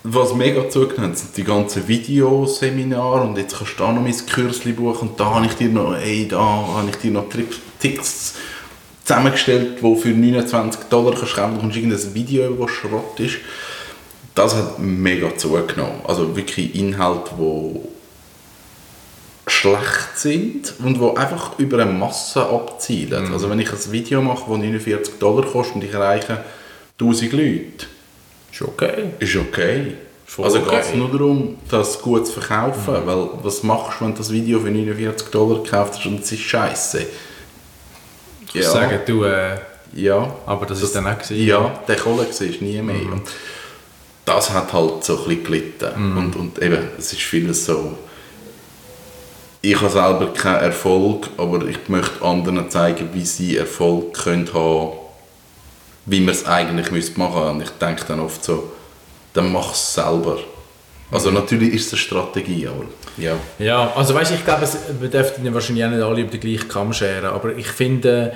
[0.03, 4.15] Was mega zugenommen hat, sind die ganzen Videoseminare und jetzt kannst du da noch mein
[4.17, 7.27] Kürzli buchen und da habe ich dir noch, ey, da habe ich dir noch
[7.81, 8.35] Ticks
[9.05, 13.37] zusammengestellt, wo für 29 Dollar kannst du kaufen, du bekommst irgendein Video, das Schrott ist.
[14.37, 16.03] Das hat mega zugenommen.
[16.07, 17.81] Also wirklich Inhalte, die
[19.49, 23.33] schlecht sind und die einfach über eine Masse abzielen.
[23.33, 26.45] Also wenn ich ein Video mache, das 49 Dollar kostet und ich erreiche
[27.01, 27.87] 1000 Leute,
[28.53, 29.05] Ist okay.
[29.19, 29.95] ist okay.
[30.27, 30.71] Voll also okay.
[30.71, 32.95] geht es nur darum, das gut zu verkaufen.
[33.07, 36.33] Weil was machst du, wenn du das Video für 49 Dollar gekauft hast und es
[36.33, 37.07] ist scheiße?
[38.53, 39.57] Ich sage, du, äh,
[39.95, 40.35] ja.
[40.45, 41.47] aber das, ist dann auch gewesen.
[41.47, 42.97] Ja, der Kohle du nie mehr.
[42.97, 43.23] Mhm.
[44.27, 46.19] Das hat halt so ein bisschen gelitten.
[46.19, 47.97] Und, und eben, es ist vieles so...
[49.63, 54.91] Ich habe selber keinen Erfolg, aber ich möchte anderen zeigen, wie sie Erfolg können haben
[56.09, 57.51] wie man es eigentlich müsste machen müsste.
[57.51, 58.73] Und ich denke dann oft so,
[59.35, 60.39] dann mach es selber.
[61.11, 62.85] Also natürlich ist es eine Strategie, aber
[63.17, 63.35] ja.
[63.59, 66.41] Ja, also weißt, ich glaube, es- wir dürften ja wahrscheinlich auch nicht alle über den
[66.41, 68.33] gleichen Kamm scheren, aber ich finde,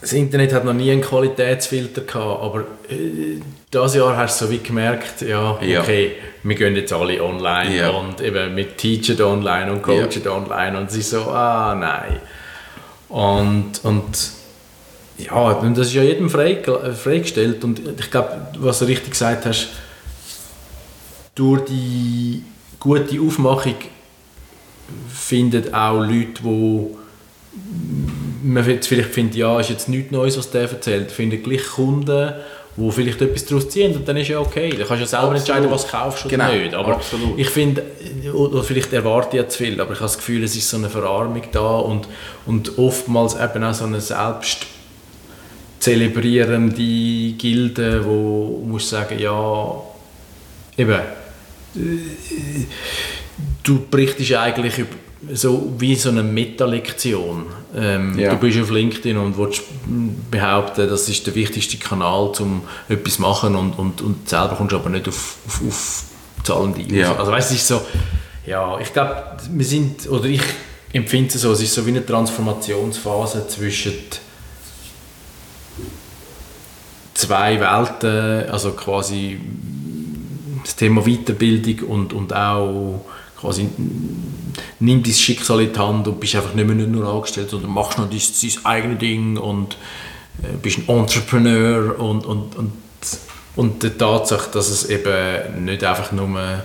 [0.00, 3.40] das Internet hat noch nie einen Qualitätsfilter gehabt, aber äh,
[3.72, 5.80] dieses Jahr hast du so wie gemerkt, ja, Ja.
[5.80, 7.90] okay, wir gehen jetzt alle online Ja.
[7.90, 12.20] und eben, wir teachen online und coachen online und sie so, ah nein.
[13.08, 14.30] Und, und
[15.18, 16.62] ja, das ist ja jedem frei,
[16.94, 19.68] freigestellt und ich glaube, was du richtig gesagt hast,
[21.34, 22.42] durch die
[22.78, 23.74] gute Aufmachung
[25.12, 26.86] finden auch Leute, die
[28.42, 32.32] man jetzt vielleicht findet, ja, ist jetzt nichts Neues, was der erzählt, findet gleich Kunden,
[32.76, 34.70] die vielleicht etwas daraus ziehen und dann ist ja okay.
[34.70, 35.38] Dann kannst du ja selber Absolut.
[35.40, 36.74] entscheiden, was du kaufst oder Genau, nicht.
[36.74, 37.38] Aber absolut.
[37.38, 37.82] ich finde,
[38.32, 40.76] oder vielleicht erwarte ich ja zu viel, aber ich habe das Gefühl, es ist so
[40.76, 42.08] eine Verarmung da und,
[42.46, 44.66] und oftmals eben auch so eine selbst
[45.80, 49.82] zelebrierende Gilde, wo musst sagen, ja,
[50.76, 51.80] eben, äh,
[53.62, 54.94] du berichtest eigentlich über,
[55.32, 57.46] so wie so eine Meta-Lektion.
[57.76, 58.30] Ähm, Ja.
[58.30, 59.62] Du bist auf LinkedIn und willst
[60.30, 64.72] behaupten, das ist der wichtigste Kanal, um etwas zu machen und, und, und selber kommst
[64.72, 66.04] du aber nicht auf, auf, auf
[66.42, 66.94] zahlende User.
[66.96, 67.16] Ja.
[67.16, 67.82] Also weißt, es ist so,
[68.46, 70.42] ja, ich glaube, wir sind, oder ich
[70.92, 73.92] empfinde es so, es ist so wie eine Transformationsphase zwischen
[77.14, 79.38] zwei Welten, also quasi
[80.64, 83.04] das Thema Weiterbildung und, und auch
[83.38, 83.68] quasi
[84.78, 87.98] nimm dein Schicksal in die Hand und bist einfach nicht mehr nur angestellt, sondern machst
[87.98, 89.76] noch dein, dein eigenes Ding und
[90.42, 92.72] äh, bist ein Entrepreneur und, und, und,
[93.56, 96.62] und die Tatsache, dass es eben nicht einfach nur ein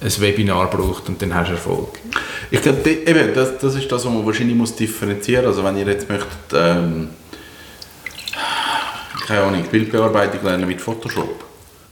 [0.00, 1.98] Webinar braucht und dann hast du Erfolg.
[2.50, 5.56] Ich glaube, eben, das, das ist das, was man wahrscheinlich muss differenzieren muss.
[5.56, 7.10] Also wenn ihr jetzt möchtet, ähm,
[9.26, 11.44] keine Ahnung, Bildbearbeitung lernen mit Photoshop,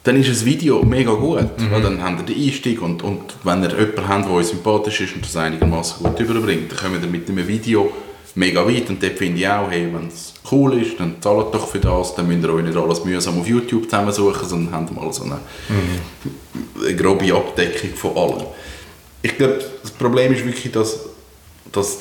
[0.06, 1.46] dann ist ein Video mega gut.
[1.70, 5.00] Weil dann habt ihr den Einstieg und, und wenn ihr jemanden habt, der euch sympathisch
[5.00, 7.92] ist und das einigermaßen gut überbringt, dann kommt ihr mit einem Video
[8.36, 8.88] mega weit.
[8.88, 12.14] Und dort finde ich auch, hey, wenn es cool ist, dann zahlt doch für das,
[12.14, 15.38] dann müsst ihr euch nicht alles mühsam auf YouTube zusammensuchen, sondern habt mal so eine,
[16.84, 18.46] eine grobe Abdeckung von allem.
[19.22, 21.00] Ich glaube, das Problem ist wirklich, dass
[21.72, 21.98] das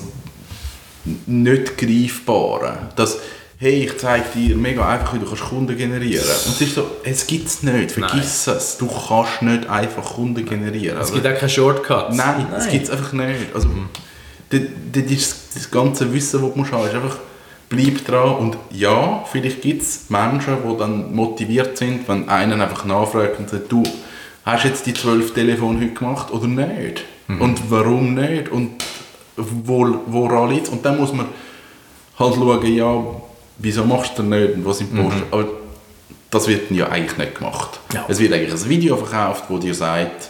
[1.25, 3.17] nicht greifbare, dass
[3.57, 6.47] hey, ich zeige dir mega einfach, wie du kannst Kunden generieren kannst.
[6.47, 8.77] Und es ist so, es gibt es nicht, vergiss es.
[8.77, 10.99] Du kannst nicht einfach Kunden generieren.
[10.99, 12.15] Es gibt auch keine Shortcuts.
[12.15, 13.53] Nein, das gibt es einfach nicht.
[13.53, 13.69] Also,
[14.49, 17.17] das, das das ganze Wissen, das du musst haben, ist einfach,
[17.69, 22.85] bleib dran und ja, vielleicht gibt es Menschen, die dann motiviert sind, wenn einen einfach
[22.85, 23.83] nachfragt und sagt, du,
[24.43, 27.05] hast du jetzt die zwölf Telefone heute gemacht oder nicht?
[27.27, 28.49] Und warum nicht?
[28.49, 28.83] Und
[29.35, 31.25] wo, woran liegt Und dann muss man
[32.19, 33.03] halt schauen, ja,
[33.57, 35.17] wieso machst du das nicht und was im Post.
[35.31, 35.45] Aber
[36.31, 37.79] das wird ja eigentlich nicht gemacht.
[37.93, 38.05] Ja.
[38.07, 40.29] Es wird eigentlich ein Video verkauft, wo dir sagt,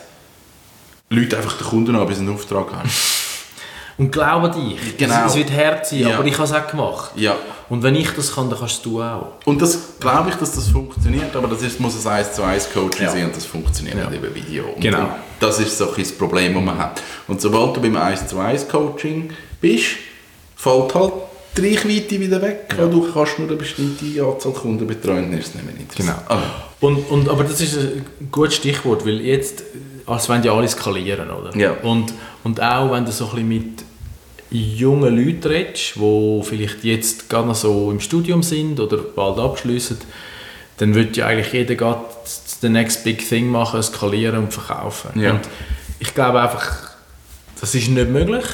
[1.09, 2.89] Leute einfach den Kunden an, bis sie einen Auftrag haben.
[3.97, 5.25] Und glaube dich, Genau.
[5.25, 6.15] es, wird hart sein, Ja.
[6.17, 7.11] aber ich habe es auch gemacht.
[7.15, 7.33] Ja.
[7.69, 9.35] Und wenn ich das kann, dann kannst du auch.
[9.45, 12.73] Und das glaube ich, dass das funktioniert, aber das ist, muss ein 1 zu 1
[12.73, 13.11] Coaching Ja.
[13.11, 14.09] sein und das funktioniert Ja.
[14.09, 14.65] nicht über Video.
[14.65, 15.07] Und Genau.
[15.39, 17.01] Das ist so ein das Problem, das man hat.
[17.29, 19.85] Und sobald du beim 1 zu 1 Coaching bist,
[20.57, 21.13] fällt halt
[21.58, 25.50] die Reichweite wieder weg, weil du kannst nur eine bestimmte Anzahl Kunden betreuen, dann ist
[25.50, 25.96] es nicht.
[25.96, 26.13] Genau.
[26.28, 26.39] Ah,
[26.80, 29.63] Und, und, aber das ist ein gutes Stichwort, weil jetzt,
[30.06, 31.56] als wenn ja alle skalieren, oder?
[31.58, 31.72] Ja.
[31.82, 32.13] Und,
[32.44, 33.84] und auch wenn du so ein bisschen mit
[34.52, 39.98] jungen Leuten redest, die vielleicht jetzt gerade noch so im Studium sind oder bald abschließen,
[40.78, 42.02] dann wird ja eigentlich jeder gerade
[42.62, 45.20] the next big thing machen, skalieren und verkaufen.
[45.20, 45.32] Ja.
[45.32, 45.41] Und
[46.00, 46.91] ich glaube einfach,
[47.60, 48.46] das ist nicht möglich.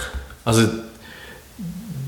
[0.46, 0.68] Also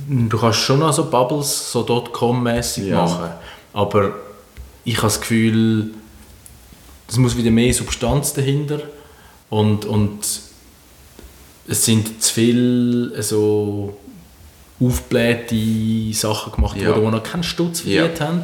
[0.09, 3.03] du kannst schon noch so Bubbles, so Dotcom-mäßig Ja.
[3.05, 3.29] machen,
[3.73, 4.11] aber
[4.85, 5.91] ich habe das Gefühl,
[7.07, 8.79] es muss wieder mehr Substanz dahinter
[9.49, 10.19] und, und
[11.67, 13.95] es sind zu viele so
[14.81, 15.55] aufgeblähte
[16.13, 16.89] Sachen gemacht Ja.
[16.89, 18.01] worden, die noch keinen Stutz Ja.
[18.01, 18.41] verdient haben,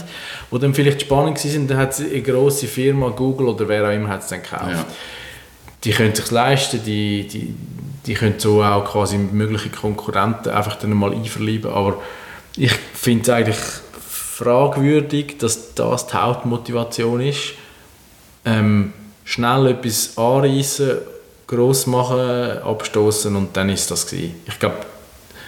[0.51, 4.09] die dann vielleicht spannend waren, dann hat eine grosse Firma, Google oder wer auch immer,
[4.09, 4.71] hat es dann gekauft.
[4.71, 4.85] Ja.
[5.83, 7.53] Die können sich leisten, die, die,
[8.09, 12.01] die können so auch quasi mögliche Konkurrenten einfach dann mal einverleiben, aber
[12.57, 13.57] ich finde es eigentlich
[14.09, 17.53] fragwürdig, dass das die Hauptmotivation ist.
[18.45, 18.93] Ähm,
[19.25, 20.97] schnell etwas anreißen,
[21.45, 24.41] gross machen, abstoßen und dann ist das gewesen.
[24.47, 24.77] Ich glaube,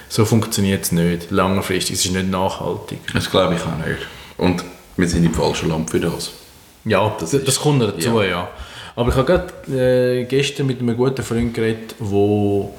[0.08, 1.96] so funktioniert es nicht langfristig.
[1.96, 3.00] Es ist nicht nachhaltig.
[3.12, 4.06] Das glaube ich auch nicht.
[4.38, 4.64] Und
[4.98, 6.30] wir sind im falschen Land für das.
[6.86, 8.30] Ja, das, das kommt dazu, ja.
[8.30, 8.50] ja.
[8.96, 12.70] Aber ich habe gerade äh, gestern mit einem guten Freund geredet, der,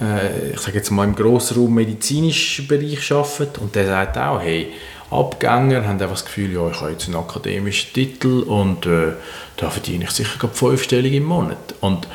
[0.00, 4.72] äh, ich sage jetzt mal, im Grossraum medizinischen Bereich arbeitet und der sagt auch, hey,
[5.10, 9.12] Abgänger haben einfach das Gefühl, ja, ich habe jetzt einen akademischen Titel und äh,
[9.56, 11.74] da verdiene ich sicher gerade fünfstellig im Monat.
[11.80, 12.06] Und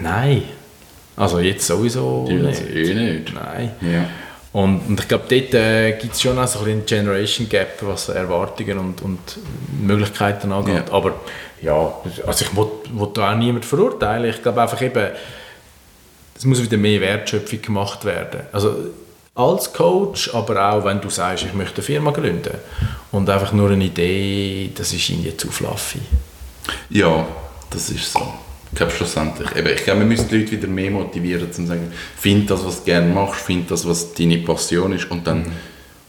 [0.00, 0.42] nein,
[1.16, 2.62] also jetzt sowieso Die nicht.
[2.70, 3.34] eh nicht.
[3.34, 3.70] Nein.
[3.80, 4.08] Ja.
[4.52, 8.08] Und, und ich glaube, dort äh, gibt es schon auch so ein Generation Gap, was
[8.08, 9.18] Erwartungen und, und
[9.80, 10.84] Möglichkeiten angeht.
[10.88, 10.92] Ja.
[10.92, 11.20] Aber
[11.62, 11.92] ja,
[12.26, 12.68] also ich will,
[13.14, 14.30] da auch niemand verurteilen.
[14.30, 15.08] Ich glaube einfach eben,
[16.36, 18.40] es muss wieder mehr Wertschöpfung gemacht werden.
[18.52, 18.74] Also
[19.34, 22.54] als Coach, aber auch wenn du sagst, ich möchte eine Firma gründen
[23.12, 26.00] und einfach nur eine Idee, das ist irgendwie zu fluffy.
[26.90, 27.26] Ja,
[27.70, 28.34] das ist so.
[28.70, 31.92] Ich glaube schlussendlich, eben, ich glaube, wir müssen die Leute wieder mehr motivieren, zu sagen,
[32.16, 35.46] find das, was du gerne machst, find das, was deine Passion ist und dann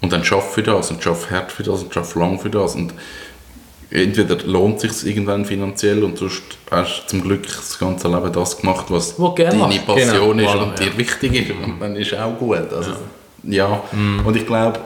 [0.01, 2.75] Und dann schaff für das und schaff hart für das und schaff lang für das.
[2.75, 2.93] Und
[3.91, 8.57] entweder lohnt sich irgendwann finanziell und sonst hast du zum Glück das ganze Leben das
[8.57, 9.85] gemacht, was deine machst.
[9.85, 10.49] Passion Genau.
[10.49, 10.85] ist Voilà, und ja.
[10.85, 11.51] dir wichtig ist.
[11.63, 12.71] Und dann ist auch gut.
[12.73, 12.91] Also,
[13.43, 13.83] ja.
[14.23, 14.79] Und ich glaube,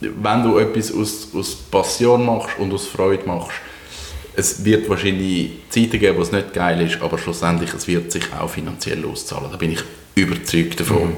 [0.00, 3.52] wenn du etwas aus, aus Passion machst und aus Freude machst,
[4.34, 8.24] es wird wahrscheinlich Zeiten geben, wo es nicht geil ist, aber schlussendlich es wird sich
[8.38, 9.48] auch finanziell auszahlen.
[9.50, 9.80] Da bin ich
[10.14, 11.14] überzeugt davon.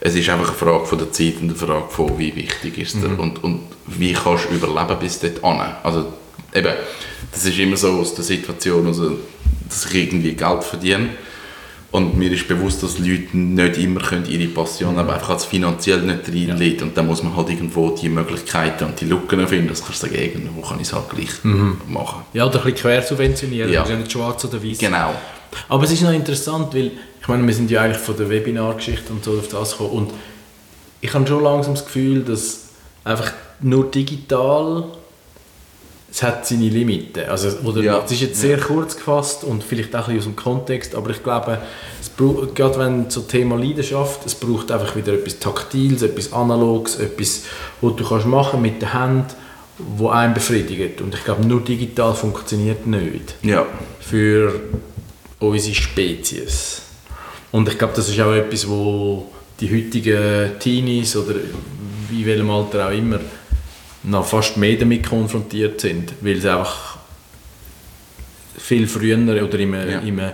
[0.00, 2.94] Es ist einfach eine Frage von der Zeit und eine Frage von, wie wichtig ist
[2.94, 5.74] es dir und, und wie kannst du überleben bis dort an.
[5.82, 6.06] Also
[6.54, 6.74] eben,
[7.32, 9.18] das ist immer so aus der Situation, also,
[9.68, 11.10] dass ich irgendwie Geld verdiene
[11.90, 14.98] und mir ist bewusst, dass Leute nicht immer können ihre Passion mhm.
[14.98, 19.00] aber einfach als finanziell nicht reinlegt und dann muss man halt irgendwo die Möglichkeiten und
[19.00, 21.30] die Lücken finden, dass kannst du sagen, irgendwo kann ich es halt gleich
[21.88, 22.22] machen.
[22.34, 23.80] Ja, oder ein bisschen quer subventionieren, Ja.
[23.80, 24.78] das ist ja nicht schwarz oder weiß.
[24.78, 25.14] Genau.
[25.68, 29.12] Aber es ist noch interessant, weil ich meine, wir sind ja eigentlich von der Webinargeschichte
[29.12, 30.10] und so auf das gekommen und
[31.00, 32.64] ich habe schon langsam das Gefühl, dass
[33.04, 34.84] einfach nur digital
[36.10, 37.24] es hat seine Limiten.
[37.28, 38.02] Also, oder Ja.
[38.04, 41.10] Es ist jetzt sehr kurz gefasst und vielleicht auch ein bisschen aus dem Kontext, aber
[41.10, 41.58] ich glaube,
[42.00, 46.96] es braucht, gerade wenn zum Thema Leidenschaft, es braucht einfach wieder etwas Taktiles, etwas Analoges,
[46.98, 47.42] etwas,
[47.80, 49.34] was du kannst machen mit der Hand,
[49.96, 51.00] wo einen befriedigt.
[51.00, 53.66] Und ich glaube, nur digital funktioniert nicht Ja.
[54.00, 54.58] für
[55.40, 56.82] unsere Spezies.
[57.52, 61.34] Und ich glaube, das ist auch etwas, wo die heutigen Teenies oder
[62.10, 63.20] in welchem Alter auch immer
[64.04, 66.98] noch fast mehr damit konfrontiert sind, weil sie einfach
[68.56, 70.32] viel früher oder in einem, Ja.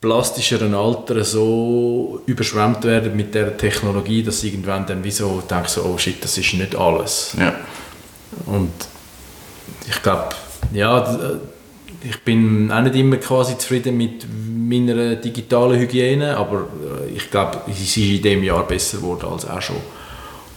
[0.00, 5.68] plastischeren Alter so überschwemmt werden mit der Technologie, dass sie irgendwann dann wie so denken,
[5.68, 7.34] so, oh shit, das ist nicht alles.
[7.38, 7.54] Ja.
[8.46, 8.72] Und
[9.88, 10.28] ich glaube,
[10.74, 11.38] ja,
[12.02, 16.66] ich bin auch nicht immer quasi zufrieden mit meiner digitalen Hygiene, aber
[17.08, 19.76] äh, ich glaube, sie ist in diesem Jahr besser geworden als auch schon.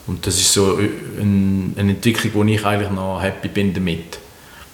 [0.07, 0.89] Und das ist so äh,
[1.19, 4.19] ein- eine Entwicklung, wo ich eigentlich noch happy bin damit.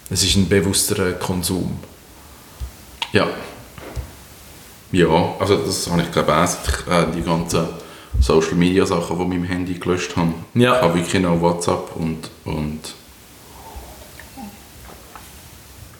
[0.10, 1.80] Es ist ein bewussterer Konsum.
[3.13, 3.28] Ja.
[4.91, 5.08] Ja,
[5.39, 6.43] also das habe ich glaube ich auch,
[6.88, 7.65] ich äh, die ganzen
[8.19, 10.34] Social Media Sachen von meinem Handy gelöscht habe.
[10.54, 10.76] Ja.
[10.76, 12.80] Ich habe wirklich noch WhatsApp und, und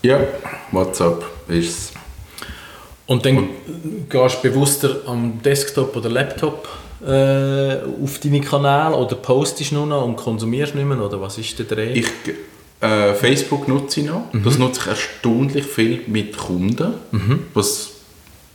[0.04, 0.20] ja,
[0.72, 1.94] WhatsApp ist
[3.08, 3.50] Und dann
[4.10, 6.68] gehst du bewusster am Desktop oder Laptop
[7.06, 11.02] äh, auf deine Kanäle oder postest nur noch und konsumierst nicht mehr?
[11.02, 11.94] Oder was ist der Dreh?
[11.94, 12.08] Ich,
[12.82, 14.24] äh, Facebook nutze ich noch.
[14.44, 16.94] Das nutze ich erstaunlich viel mit Kunden,
[17.54, 17.94] was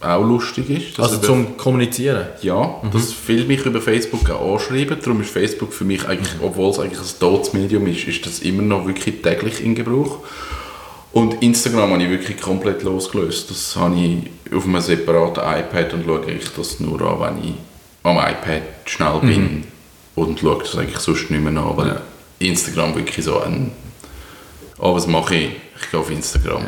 [0.01, 1.01] auch lustig ist.
[1.01, 2.27] also zum Kommunizieren?
[2.43, 4.97] Ja, dass viele mich über Facebook auch anschreiben.
[5.03, 8.41] Darum ist Facebook für mich eigentlich, obwohl es eigentlich ein totes Medium ist, ist das
[8.41, 10.19] immer noch wirklich täglich in Gebrauch.
[11.11, 13.51] Und Instagram habe ich wirklich komplett losgelöst.
[13.51, 17.55] Das habe ich auf einem separaten iPad und schaue ich das nur an, wenn ich
[18.09, 19.65] am iPad schnell bin
[20.15, 22.01] und schaue das eigentlich sonst nicht mehr an, weil
[22.39, 23.73] Instagram wirklich so ein
[24.79, 25.51] «Oh, was mache ich?
[25.83, 26.63] Ich gehe auf Instagram».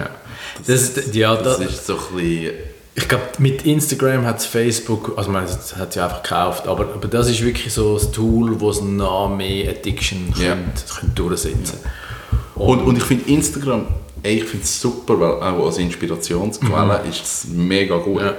[0.66, 2.52] Das, ist- ja, Das da, ist so ein bisschen...
[2.94, 7.08] ich glaube, mit Instagram hat es Facebook, also man hat sie einfach gekauft, aber, aber
[7.08, 10.48] das ist wirklich so ein Tool, wo es noch mehr Addiction Ja.
[10.54, 11.78] könnte, könnte durchsetzen
[12.56, 13.86] Und, und ich finde Instagram,
[14.22, 18.20] ey, ich finde es super, weil auch als Inspirationsquelle ist es mega gut.
[18.22, 18.34] Ja.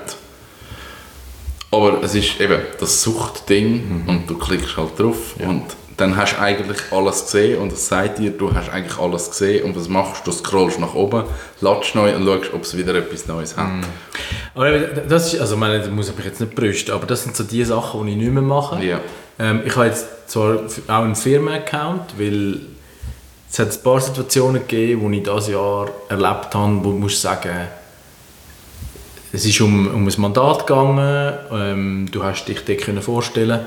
[1.72, 5.64] Aber es ist eben das Suchtding und du klickst halt drauf und
[6.02, 9.66] dann hast du eigentlich alles gesehen und es sagt dir, du hast eigentlich alles gesehen
[9.66, 10.32] und was machst du?
[10.32, 11.24] Du scrollst nach oben,
[11.62, 13.68] latschst neu und schaust, ob es wieder etwas Neues hat.
[14.56, 17.24] Aber eben, das ist, also meine, das muss ich mich jetzt nicht brüsten, aber das
[17.24, 18.84] sind so die Sachen, die ich nicht mehr mache.
[18.84, 19.00] Ja.
[19.40, 22.60] Ähm, ich habe jetzt zwar auch einen Firmen-Account, weil
[23.50, 27.22] es hat ein paar Situationen gegeben, die ich dieses Jahr erlebt habe, wo ich muss
[27.22, 27.68] sagen,
[29.34, 33.62] es ist um, um ein Mandat gegangen, ähm, du hast dich dir können vorstellen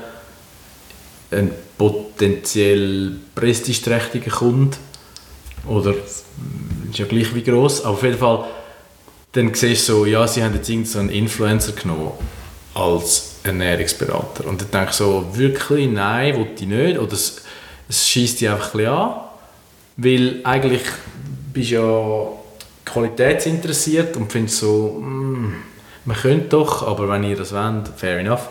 [1.31, 4.77] ein potenziell prestigeträchtiger Kunde
[5.67, 8.45] oder mm, ist ja gleich wie groß, auf jeden Fall
[9.35, 12.11] dann siehst du so, ja, sie haben jetzt irgendeinen Influencer genommen
[12.73, 14.47] als Ernährungsberater.
[14.47, 16.97] Und dann denke ich so, wirklich, nein, will ich nicht.
[16.97, 17.41] Oder es,
[17.89, 19.13] es schießt dich einfach ein bisschen an.
[19.97, 20.83] Weil eigentlich
[21.53, 22.27] bist du ja
[22.85, 25.53] qualitätsinteressiert und findest so, mm,
[26.05, 28.47] man könnte doch, aber wenn ihr das wollt, fair enough.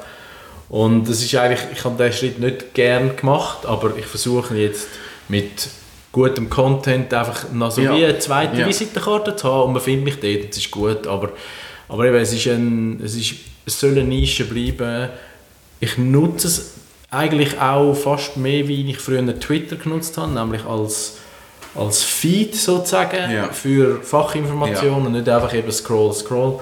[0.69, 4.89] Und das ist eigentlich, ich habe diesen Schritt nicht gern gemacht, aber ich versuche jetzt
[5.29, 5.69] mit
[6.11, 7.97] gutem Content einfach noch so Ja.
[7.97, 8.67] wie eine zweite Ja.
[8.67, 11.31] Visitenkarte zu haben und man findet mich dort, das ist gut, aber,
[11.89, 13.35] aber eben, es, ist ein, es, ist,
[13.67, 15.11] es soll eine Nische bleiben.
[15.81, 16.73] Ich nutze es
[17.11, 21.19] eigentlich auch fast mehr, wie ich früher Twitter genutzt habe, nämlich als,
[21.75, 23.49] als Feed sozusagen Ja.
[23.53, 26.61] für Fachinformationen und nicht einfach eben Scroll, Scroll.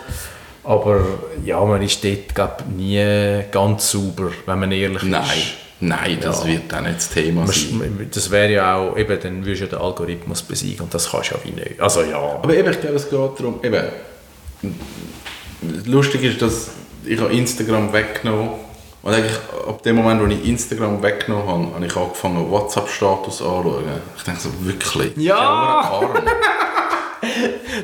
[0.64, 1.01] Aber
[1.44, 5.46] ja, man ist dort glaub, nie ganz sauber, wenn man ehrlich Nein, ist.
[5.81, 6.46] Nein, das Ja.
[6.53, 8.09] wird auch nicht das Thema sein.
[8.14, 11.33] Das wäre ja auch, eben, dann würdest du ja den Algorithmus besiegen und das kannst
[11.33, 11.81] du ja wie nicht.
[11.81, 12.18] Also ja.
[12.18, 13.83] Aber eben, ich glaube, es geht darum, eben,
[15.87, 16.70] lustig ist, dass
[17.05, 18.51] ich habe Instagram weggenommen
[19.02, 19.36] und eigentlich
[19.68, 23.84] ab dem Moment, wo ich Instagram weggenommen habe, habe ich angefangen WhatsApp-Status anzuschauen.
[24.16, 25.16] Ich denke so, wirklich?
[25.16, 26.00] Ja!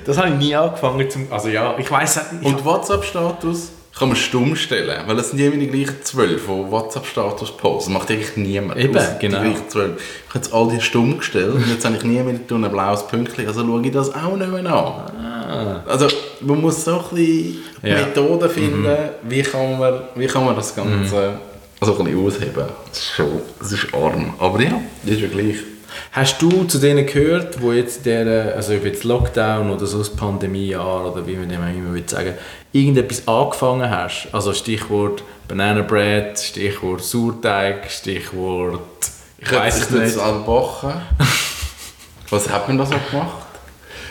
[0.05, 1.29] Das habe ich nie angefangen zum.
[1.31, 2.45] Also ja, ich weiß nicht.
[2.45, 7.57] Und WhatsApp-Status kann man stumm stellen, weil es sind immer die gleichen zwölf, die WhatsApp-Status
[7.57, 7.93] posten.
[7.93, 8.79] Das macht eigentlich niemand.
[8.79, 9.39] Eben, genau.
[9.43, 9.97] Die gleichen zwölf.
[9.97, 13.07] Ich habe jetzt all die stumm gestellt und jetzt habe ich nie mehr ein blaues
[13.07, 15.38] Pünktchen, also schaue ich das auch nicht mehr an.
[15.87, 16.09] Also
[16.41, 17.87] man muss so ein bisschen Ah.
[17.87, 17.95] Ja.
[17.95, 18.05] Mhm.
[18.09, 21.39] Methoden finden, wie, kann man, wie kann man das Ganze
[21.81, 22.65] also ein bisschen ausheben.
[22.89, 24.35] Das ist schon, das ist arm.
[24.39, 25.57] Aber ja, das ist ja gleich.
[26.13, 30.11] Hast du zu denen gehört, wo jetzt der, also ob jetzt Lockdown oder so das
[30.11, 32.35] Pandemiejahr oder wie man immer will sagen,
[32.73, 34.29] irgendetwas angefangen hast?
[34.33, 38.81] Also Stichwort Banana Bread, Stichwort Sauerteig, Stichwort
[39.39, 40.17] ich weiß es nicht.
[40.17, 41.01] backen.
[42.31, 43.48] was hat man da so gemacht?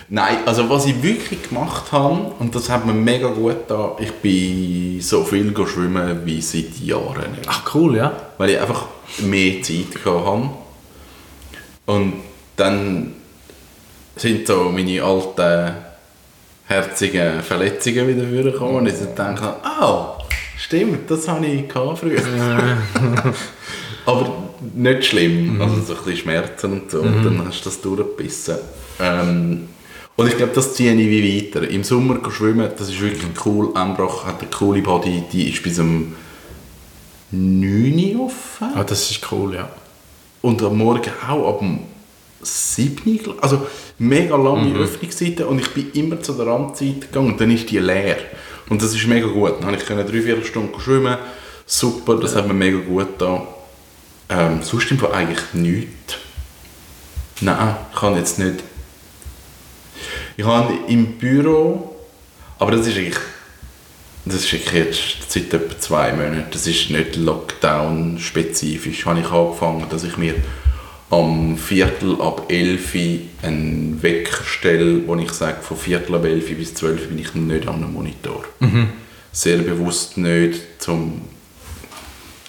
[0.10, 4.14] Nein, also was ich wirklich gemacht habe, und das hat mir mega gut da, ich
[4.14, 7.48] bin so viel schwimmen wie seit Jahren nicht.
[7.48, 8.14] Ach cool, ja.
[8.38, 8.86] Weil ich einfach
[9.20, 10.50] mehr Zeit habe.
[11.86, 12.14] Und
[12.56, 13.16] dann
[14.16, 15.76] sind so meine alten
[16.68, 20.18] herzigen Verletzungen wieder vorgekommen und ich dachte, ah,
[20.58, 22.22] stimmt, das habe ich früher.
[24.06, 24.44] Aber
[24.74, 28.58] nicht schlimm, also so ein bisschen Schmerzen und so, und dann hast du das durchgebissen.
[29.00, 29.68] Ähm,
[30.18, 31.70] und ich glaube, das ziehe ich wie weiter.
[31.70, 33.72] Im Sommer schwimmen, das ist wirklich cool.
[33.76, 36.16] Embrach hat eine coole Body, die ist bis um
[37.32, 38.68] 9 Uhr offen.
[38.76, 39.70] Ah, das ist cool, ja.
[40.42, 41.80] Und am Morgen auch ab dem
[42.42, 43.36] 7 Uhr.
[43.42, 43.68] Also
[44.00, 47.78] mega lange Öffnungszeiten und ich bin immer zu der Randzeit gegangen und dann ist die
[47.78, 48.18] leer.
[48.70, 49.54] Und das ist mega gut.
[49.60, 51.18] Dann konnte ich können drei, vier Stunden schwimmen.
[51.66, 53.46] Super, das hat mir mega gut da.
[54.30, 56.16] Ähm, sonst im Fall eigentlich nichts.
[57.42, 58.64] Nein, ich kann jetzt nicht.
[60.40, 61.96] Ich habe im Büro,
[62.60, 63.18] aber das ist eigentlich,
[64.24, 69.88] das ist eigentlich jetzt seit etwa zwei Monaten, das ist nicht Lockdown-spezifisch, habe ich angefangen,
[69.90, 70.36] dass ich mir
[71.10, 73.02] am Viertel ab 11 Uhr
[73.42, 77.18] einen Wecker stelle, wo ich sage, von Viertel ab 11 Uhr bis 12 Uhr bin
[77.18, 78.46] ich nicht an einem Monitor.
[79.32, 81.22] Sehr bewusst nicht, zum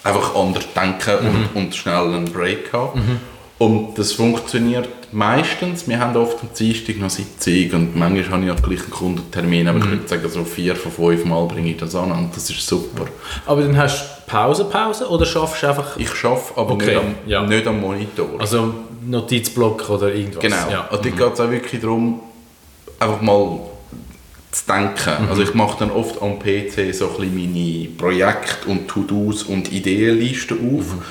[0.05, 3.20] einfach anders denken und, und schnell einen Break haben.
[3.59, 5.88] Und das funktioniert meistens.
[5.88, 9.66] Wir haben oft am Dienstag noch Sitzung und manchmal habe ich auch gleich einen Kundentermin,
[9.66, 12.49] aber ich würde sagen, so vier von fünf Mal bringe ich das an und das
[12.51, 13.07] ist super.
[13.47, 15.97] Aber dann hast du Pause, Pause oder schaffst du einfach...
[15.97, 17.42] Ich arbeite aber Okay, nicht, am, ja.
[17.42, 18.29] nicht am Monitor.
[18.38, 20.42] Also Notizblock oder irgendwas?
[20.42, 20.71] Genau.
[20.71, 20.88] Ja.
[20.88, 22.21] Und da geht es auch wirklich darum,
[23.01, 23.59] einfach mal
[24.53, 25.25] zu denken.
[25.25, 25.29] Mhm.
[25.31, 29.73] Also ich mache dann oft am PC so ein bisschen meine Projekte und To-Dos und
[29.73, 30.94] Ideenlisten auf.
[30.94, 31.03] Mhm.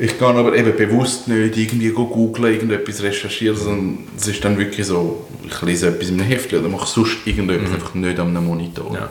[0.00, 4.56] Ich kann aber eben bewusst nicht irgendwie go googlen, irgendetwas recherchieren, sondern es ist dann
[4.56, 8.28] wirklich so, ich lese etwas in einem Heft oder mache sonst irgendetwas, einfach nicht an
[8.28, 8.90] einem Monitor.
[8.90, 8.94] Mhm.
[8.96, 9.10] Ja.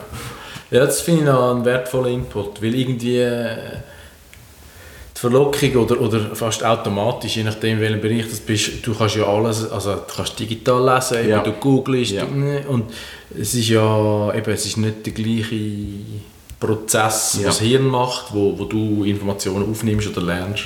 [0.70, 3.56] ja, das finde ich noch einen wertvollen Input, weil irgendwie äh,
[5.14, 9.16] die Verlockung oder, oder fast automatisch, je nachdem, in welchem Bereich das bist, du kannst
[9.16, 11.42] ja alles, also du kannst digital lesen, eben, Ja.
[11.42, 12.24] du googelst Ja.
[12.24, 12.84] du- und
[13.38, 15.54] es ist ja eben, es ist nicht der gleiche
[16.60, 17.48] Prozess, Ja.
[17.48, 20.64] was das Hirn macht, wo, wo du Informationen aufnimmst oder lernst.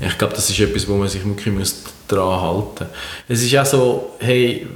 [0.00, 2.88] Ich glaube, das ist etwas, wo man sich wirklich muss daran halten muss.
[3.28, 4.66] Es ist auch so, hey,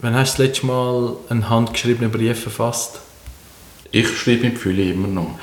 [0.00, 3.00] wann hast du das letzte Mal einen handgeschriebenen Brief verfasst?
[3.90, 5.38] Ich schreibe mit Fülle immer noch.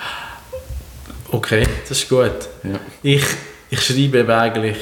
[1.32, 2.32] Okay, das ist gut.
[2.64, 2.80] Ja.
[3.04, 3.24] Ich,
[3.70, 4.78] ich schreibe eigentlich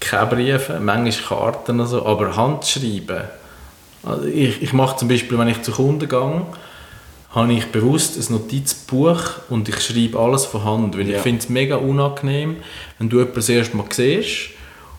[0.00, 1.12] keine Briefe, manchmal
[1.52, 3.24] Karten und so, aber Handschreiben.
[4.04, 6.42] Also ich, ich mache zum Beispiel, wenn ich zu Kunden gehe,
[7.36, 9.20] habe ich bewusst ein Notizbuch
[9.50, 11.16] und ich schreibe alles von Hand, weil Ja.
[11.16, 12.56] ich finde es mega unangenehm,
[12.98, 14.50] wenn du jemanden das erste Mal siehst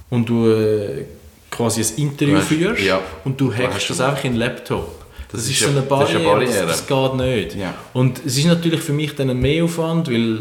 [0.10, 1.06] und du äh,
[1.52, 3.00] quasi ein Interview hast- führst ja.
[3.26, 4.88] und du hackst das einfach in den Laptop.
[5.32, 6.68] Das, Das ist so eine das ist Barriere, eine das, Barriere.
[6.68, 7.56] das geht nicht.
[7.60, 7.74] Ja.
[7.94, 10.40] Und es ist natürlich für mich dann ein Mehraufwand, weil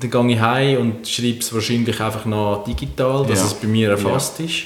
[0.00, 3.90] dann gehe ich heim und schreibe es wahrscheinlich einfach noch digital, dass es bei mir
[3.90, 4.64] erfasst ist.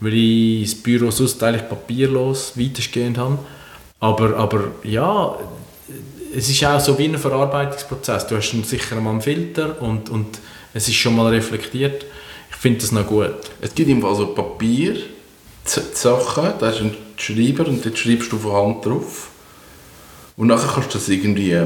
[0.00, 3.38] Weil ich das Büro sonst eigentlich papierlos weitestgehend habe.
[4.00, 5.36] Aber, aber ja,
[6.34, 8.26] es ist auch so wie ein Verarbeitungsprozess.
[8.26, 10.38] Du hast sicher mal einen Filter und, und
[10.74, 12.04] es ist schon mal reflektiert.
[12.50, 13.34] Ich finde das noch gut.
[13.60, 14.96] Es gibt im Fall so Papier,
[15.64, 19.30] Sachen, da du einen Schreiber und dort schreibst du von Hand drauf.
[20.36, 21.56] Und nachher kannst du das irgendwie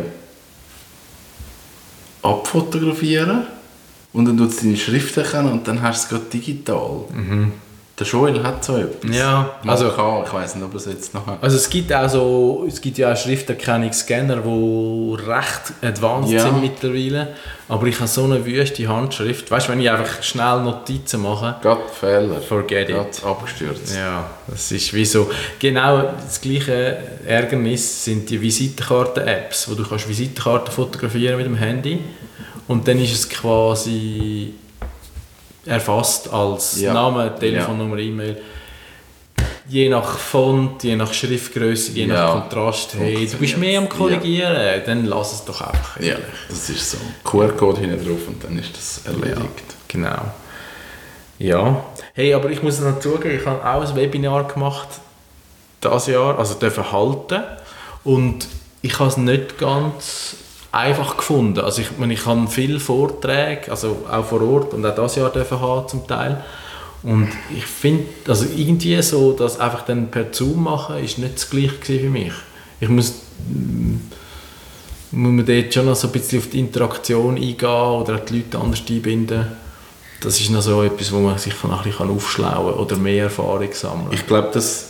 [2.22, 3.46] abfotografieren
[4.12, 7.04] und dann tut es deine Schrift erkennen und dann hast du es gerade digital.
[7.98, 9.10] Der Joel hat so etwas.
[9.16, 11.42] Ja, also also- ich weiß nicht, ob es jetzt noch hat.
[11.42, 16.40] Also es gibt auch so, es gibt ja auch Schrifterkennungsscanner, die recht advanced Ja.
[16.42, 17.28] sind mittlerweile.
[17.68, 19.50] Aber ich habe so eine wüste Handschrift.
[19.50, 22.40] Weißt du, wenn ich einfach schnell Notizen mache, Gerade Fehler.
[22.42, 23.24] Forget it.
[23.24, 23.96] Abgestürzt.
[23.96, 25.30] ja, das ist wie so.
[25.58, 32.00] Genau das gleiche Ärgernis sind die Visitenkarten-Apps, wo du kannst Visitenkarten fotografieren mit dem Handy
[32.68, 34.52] und dann ist es quasi
[35.66, 36.92] erfasst als Ja.
[36.94, 38.40] Name, Telefonnummer, E-Mail.
[39.68, 42.14] Je nach Font, je nach Schriftgröße, je Ja.
[42.14, 42.94] nach Kontrast.
[42.96, 46.00] Hey, du bist mehr am Korrigieren, dann lass es doch einfach.
[46.00, 46.16] Ja,
[46.48, 46.98] das ist so.
[47.24, 49.64] QR-Code hinten drauf und dann ist das erledigt.
[49.88, 50.22] Genau.
[51.38, 51.84] Ja.
[52.14, 54.88] Hey, aber ich muss noch zugeben, ich habe auch ein Webinar gemacht
[55.80, 57.42] das Jahr, also dürfen halten
[58.04, 58.46] und
[58.82, 60.36] ich habe es nicht ganz
[60.76, 61.60] einfach gefunden.
[61.60, 65.30] Also ich, meine, ich habe viele Vorträge, also auch vor Ort und auch das Jahr
[65.30, 66.44] dürfen haben zum Teil.
[67.02, 71.50] Und ich finde, also irgendwie so, das einfach dann per Zoom machen, ist nicht das
[71.50, 72.32] Gleiche für mich.
[72.80, 73.14] Ich muss
[75.16, 78.58] muss man dort schon noch so ein bisschen auf die Interaktion eingehen oder die Leute
[78.58, 79.46] anders einbinden.
[80.20, 83.24] Das ist noch so etwas, wo man sich noch ein bisschen aufschlauen kann oder mehr
[83.24, 84.88] Erfahrung sammeln Ich glaube, das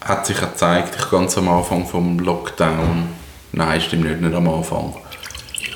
[0.00, 3.08] hat sich auch gezeigt, ich ganz am Anfang vom Lockdown,
[3.52, 4.94] nein, stimmt nicht, nicht am Anfang,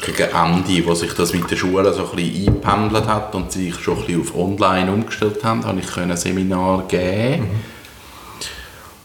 [0.07, 3.71] gegen Ende, wo sich das mit der Schule so ein bisschen eingependelt hat und sie
[3.71, 7.49] sich schon ein bisschen auf online umgestellt haben, habe ich können Seminar geben.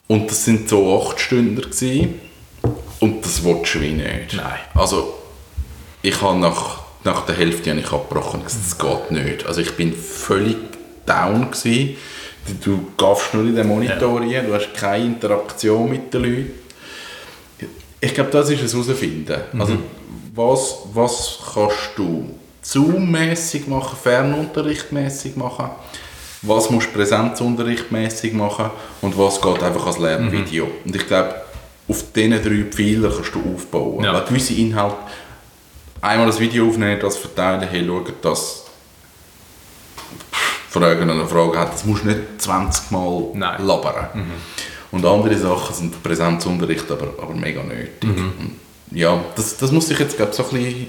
[0.08, 2.16] Und das sind so 8 Stunden gewesen.
[3.00, 4.36] und das willst du wie nicht.
[4.36, 4.60] Nein.
[4.76, 5.14] Also
[6.02, 9.46] ich habe nach, nach der Hälfte habe ich abgebrochen, das geht nicht.
[9.46, 10.58] Also ich bin völlig
[11.06, 11.96] down gewesen.
[12.64, 16.52] Du gehst nur in den Monitor rein, du hast keine Interaktion mit den Leuten.
[18.02, 19.42] Ich glaube, das ist es herausfinden.
[19.58, 19.78] Also
[20.40, 22.30] was, was kannst du
[22.62, 25.70] Zoom-mässig machen, Fernunterrichtmäßig machen,
[26.42, 28.70] was musst du Präsenzunterrichtmäßig machen
[29.02, 30.68] und was geht einfach als Lernvideo.
[30.86, 31.36] Und ich glaube,
[31.90, 34.04] auf diesen drei Pfeiler kannst du aufbauen.
[34.04, 34.14] Ja.
[34.14, 34.96] Weil gewisse Inhalte,
[36.00, 38.64] einmal das Video aufnehmen, das verteilen, hey, schau, das
[40.70, 43.66] Fragen eine Frage hat, das musst du nicht 20 Mal Nein.
[43.66, 44.08] labern.
[44.92, 48.04] Und andere Sachen sind Präsenzunterricht, aber, aber mega nötig.
[48.04, 50.88] Und ja, das, das muss ich jetzt glaub, so, ein bisschen,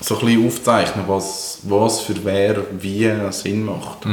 [0.00, 4.06] so ein bisschen aufzeichnen, was, was für wer wie Sinn macht.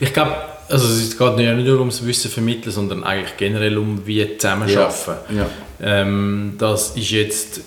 [0.00, 0.36] Ich glaube,
[0.68, 5.36] also es geht ja nicht nur ums Wissen vermitteln, sondern eigentlich generell um wie zusammenarbeiten.
[5.36, 5.46] Ja.
[5.80, 7.60] Ähm, das ist jetzt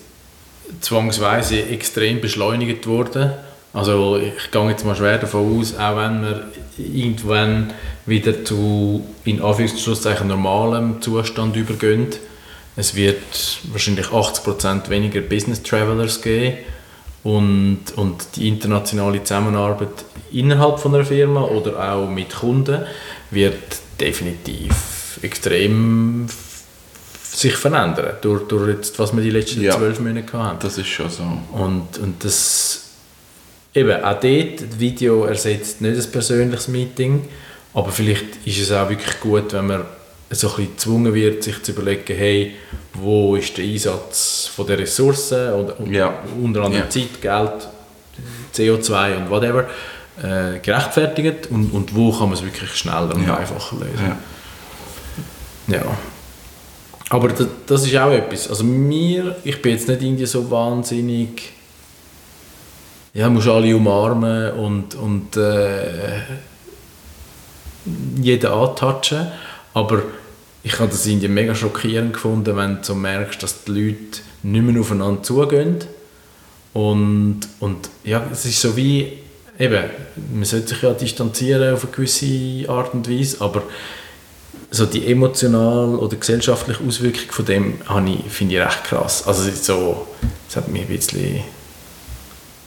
[0.81, 3.31] zwangsweise extrem beschleunigt worden.
[3.73, 7.73] Also ich gehe jetzt mal schwer davon aus, auch wenn wir irgendwann
[8.05, 12.07] wieder zu in Anführungszeichen normalem Zustand übergehen,
[12.79, 16.59] es wird wahrscheinlich 80% weniger Business Travelers geben
[17.23, 22.85] und, und die internationale Zusammenarbeit innerhalb von einer Firma oder auch mit Kunden
[23.31, 26.27] wird definitiv extrem
[27.21, 29.75] sich verändern durch, durch jetzt, was wir die letzten Ja.
[29.75, 30.59] zwölf Monate hatten.
[30.61, 31.23] Das ist schon so.
[31.51, 32.91] Und, und das
[33.75, 37.27] eben auch dort, das Video ersetzt nicht ein persönliches Meeting,
[37.73, 39.81] aber vielleicht ist es auch wirklich gut, wenn man
[40.31, 42.53] so ein bisschen gezwungen wird, sich zu überlegen, hey,
[42.93, 46.13] wo ist der Einsatz von der Ressourcen und, und Ja.
[46.41, 46.89] unter anderem Ja.
[46.89, 47.67] Zeit, Geld,
[48.53, 49.67] CO2 und whatever
[50.21, 53.37] äh, gerechtfertigt und, und wo kann man es wirklich schneller und Ja.
[53.37, 54.15] einfacher lösen.
[55.67, 55.83] Ja.
[57.09, 58.49] Aber das, das ist auch etwas.
[58.49, 61.53] Also mir, ich bin jetzt nicht irgendwie so wahnsinnig.
[63.15, 66.19] Ja, musst alle umarmen und, und äh,
[68.21, 69.27] jeden antatschen.
[69.73, 70.03] Aber
[70.63, 74.63] ich habe das irgendwie mega schockierend gefunden, wenn du so merkst, dass die Leute nicht
[74.63, 75.77] mehr aufeinander zugehen.
[76.73, 79.19] Und, und ja, es ist so wie,
[79.57, 79.83] eben,
[80.33, 83.63] man sollte sich ja distanzieren auf eine gewisse Art und Weise, aber
[84.71, 89.25] so die emotionale oder gesellschaftliche Auswirkung von dem ich, finde ich recht krass.
[89.27, 90.07] Also es ist so,
[90.47, 91.43] es hat mich ein bisschen...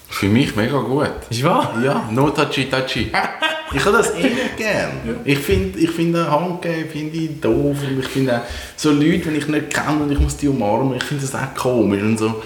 [0.08, 1.10] Für mich mega gut.
[1.30, 1.74] Ist wahr?
[1.82, 3.10] Ja, no touchy touchy.
[3.74, 4.90] ich habe das eh nicht gern.
[5.24, 8.42] Ich finde ich find Handgeben finde ich doof und ich finde auch
[8.76, 11.54] so Leute, wenn ich nicht kenne und ich muss die umarmen, ich finde das auch
[11.54, 12.42] komisch und so.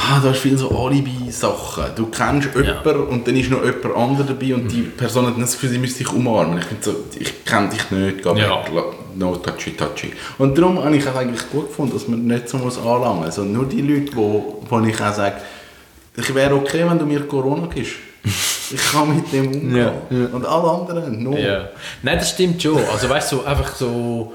[0.00, 1.86] Ah, da ist viel so Alibi-Sachen.
[1.96, 5.52] Du kennst jemanden und dann ist noch jemand anderes dabei und die Person hat das
[5.52, 6.58] Gefühl, sie müsste dich umarmen.
[6.58, 8.62] Ich finde so, ich kenne dich nicht, geh Ja.
[8.64, 8.84] weg,
[9.16, 10.12] no touchy touchy.
[10.38, 13.24] Und darum habe ich es eigentlich gut gefunden, dass man nicht so muss anlangen muss.
[13.26, 15.38] Also nur die Leute, wo, wo ich auch sage,
[16.16, 17.94] ich wäre okay, wenn du mir Corona gibst.
[18.70, 19.76] Ich kann mit dem umgehen.
[19.76, 20.26] Ja, ja.
[20.32, 21.36] Und alle anderen, no.
[21.36, 21.68] Ja.
[22.02, 22.76] Nein, das stimmt schon.
[22.92, 24.32] Also weißt du, so, einfach so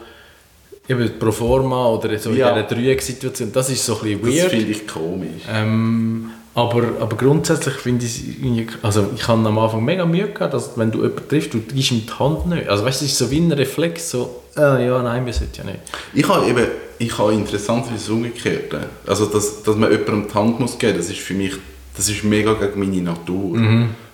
[0.90, 2.50] eben pro forma oder so Ja.
[2.50, 4.52] in dieser Dreiecksituation, das ist so ein bisschen Das weird.
[4.52, 5.42] finde ich komisch.
[5.52, 10.54] Ähm, Aber, aber grundsätzlich finde ich es also ich habe am Anfang mega Mühe gehabt,
[10.54, 12.68] dass wenn du jemanden triffst, du gibst ihm die Hand nicht.
[12.70, 15.56] Also weißt du, es ist so wie ein Reflex, so, äh, ja, nein, wir sollten
[15.58, 15.80] ja nicht.
[16.14, 16.68] Ich habe eben,
[17.00, 18.82] ich habe interessant wie das Umgekehrte.
[19.08, 21.54] Also, dass, dass man jemandem die Hand muss geben, das ist für mich,
[21.98, 23.58] das ist mega gegen meine Natur.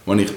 [0.09, 0.31] Wo ich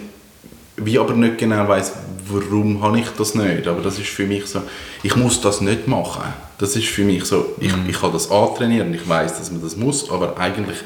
[0.77, 1.93] wie aber nicht genau weiß,
[2.29, 3.67] warum habe ich das nicht.
[3.67, 4.63] Aber das ist für mich so,
[5.03, 6.25] ich muss das nicht machen.
[6.59, 9.77] Das ist für mich so, ich, ich kann das antrainieren, ich weiß, dass man das
[9.77, 10.77] muss, aber eigentlich,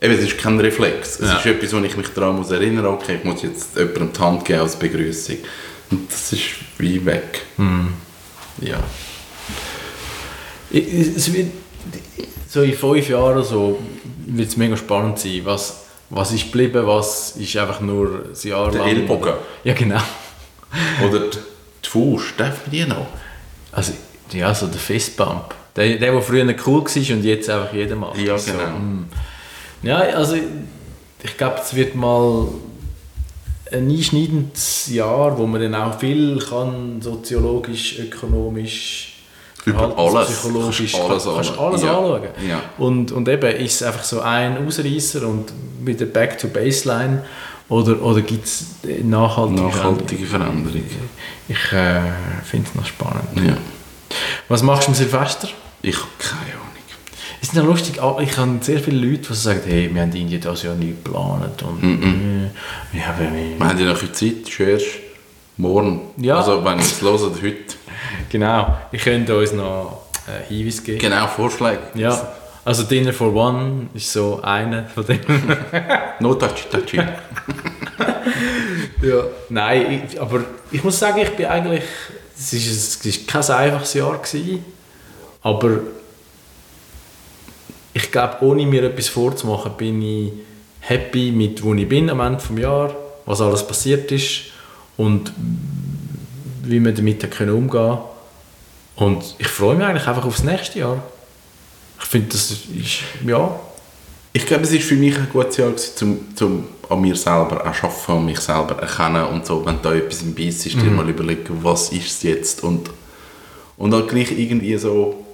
[0.00, 1.20] eben, es ist kein Reflex.
[1.20, 1.38] Es Ja.
[1.38, 4.20] ist etwas, wo ich mich daran muss erinnern muss, okay, ich muss jetzt jemandem die
[4.20, 5.36] Hand geben als Begrüßung.
[5.90, 6.42] Und das ist
[6.78, 7.42] wie weg.
[8.60, 8.78] Ja.
[10.70, 11.48] Ich- ich- Es wird,
[12.48, 13.78] so in fünf Jahren so
[14.26, 18.70] wird es mega spannend sein, was, was ist geblieben, was ist einfach nur ein Jahr
[18.70, 18.88] Der lang.
[18.90, 19.34] Ellbogen.
[19.64, 20.00] Ja, genau.
[21.06, 21.38] Oder die,
[21.84, 23.06] die Faust, darf man die noch?
[23.72, 23.92] Also,
[24.32, 25.54] ja, so der Fistbump.
[25.74, 28.18] Der, der, der früher cool war und jetzt einfach jeder macht.
[28.18, 28.68] Ja, So, genau.
[28.78, 29.08] mm.
[29.82, 30.36] Ja, also
[31.22, 32.48] ich glaube, es wird mal
[33.72, 39.15] ein einschneidendes Jahr, wo man dann auch viel kann, soziologisch, ökonomisch,
[39.66, 40.28] Über alles.
[40.30, 41.66] psychologisch, Kannst alles kann- kannst anschauen.
[41.68, 41.98] alles Ja.
[41.98, 42.22] anschauen.
[42.48, 42.60] Ja.
[42.78, 45.52] Und, und eben, ist es einfach so ein Ausreißer und
[45.84, 47.22] wieder back to baseline
[47.68, 48.64] oder, oder gibt es
[49.02, 50.82] nachhaltige, Nachhaltige Veränderung.
[51.48, 52.00] Ich äh,
[52.44, 53.24] finde es noch spannend.
[53.44, 53.56] Ja.
[54.48, 55.48] Was machst du am Silvester?
[55.82, 56.62] Ich habe keine Ahnung.
[57.42, 60.12] Es ist noch lustig, ah, ich habe sehr viele Leute, die sagen, hey, wir haben
[60.14, 62.50] irgendwie das Jahr nicht geplant und
[62.92, 64.86] ja, aber wir- Wir haben ja noch viel Zeit, schon erst
[65.56, 66.00] morgen.
[66.18, 66.38] Ja.
[66.38, 67.56] Also wenn ihr es hört, heute.
[68.28, 70.98] Genau, ich könnte uns noch äh, Hinweis geben.
[70.98, 71.80] Genau, Vorschläge.
[71.94, 72.32] Ja,
[72.64, 75.22] also Dinner for One ist so einer von denen.
[76.20, 76.96] No touchy, touchy.
[79.02, 79.24] ja.
[79.48, 81.84] Nein, ich, aber ich muss sagen, ich bin eigentlich,
[82.36, 84.64] es ist, es ist kein einfaches Jahr gewesen,
[85.42, 85.78] aber
[87.92, 90.32] ich glaube, ohne mir etwas vorzumachen, bin ich
[90.80, 92.94] happy mit, wo ich bin am Ende des Jahres,
[93.26, 94.46] was alles passiert ist
[94.96, 95.32] und
[96.68, 97.98] wie wir damit haben können umgehen
[98.96, 101.02] Und ich freue mich eigentlich einfach aufs nächste Jahr.
[101.98, 103.58] Ich finde, das ist, ja,
[104.36, 108.12] Ich glaube, es war für mich ein gutes Jahr, gewesen, zum, an mir selber arbeiten
[108.12, 111.58] und mich selber erkennen und so, wenn da etwas im Biss ist, dir mal überlegen,
[111.62, 112.90] was ist es jetzt und,
[113.78, 115.26] und dann gleich irgendwie so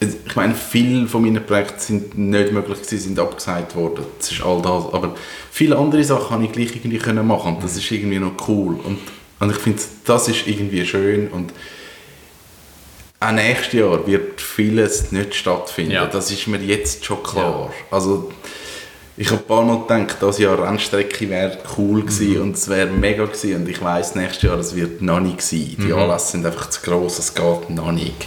[0.00, 4.04] ich meine, viele von meinen Projekten sind nicht möglich gewesen, sind abgesagt worden.
[4.18, 4.92] Das ist all das.
[4.92, 5.14] Aber
[5.50, 8.78] viele andere Sachen habe ich gleich irgendwie können machen und das ist irgendwie noch cool.
[8.84, 8.98] Und,
[9.40, 11.52] und ich finde, das ist irgendwie schön und
[13.20, 15.92] auch nächstes Jahr wird vieles nicht stattfinden.
[15.92, 16.06] Ja.
[16.06, 17.72] Das ist mir jetzt schon klar.
[17.90, 18.30] Also,
[19.16, 22.88] ich habe ein paar Mal gedacht, das Jahr Rennstrecke wäre cool gewesen und es wäre
[22.90, 23.56] mega gewesen.
[23.56, 25.76] Und ich weiß nächstes Jahr, es wird noch nicht sein.
[25.78, 28.26] Die Anlässe sind einfach zu gross, es geht noch nicht.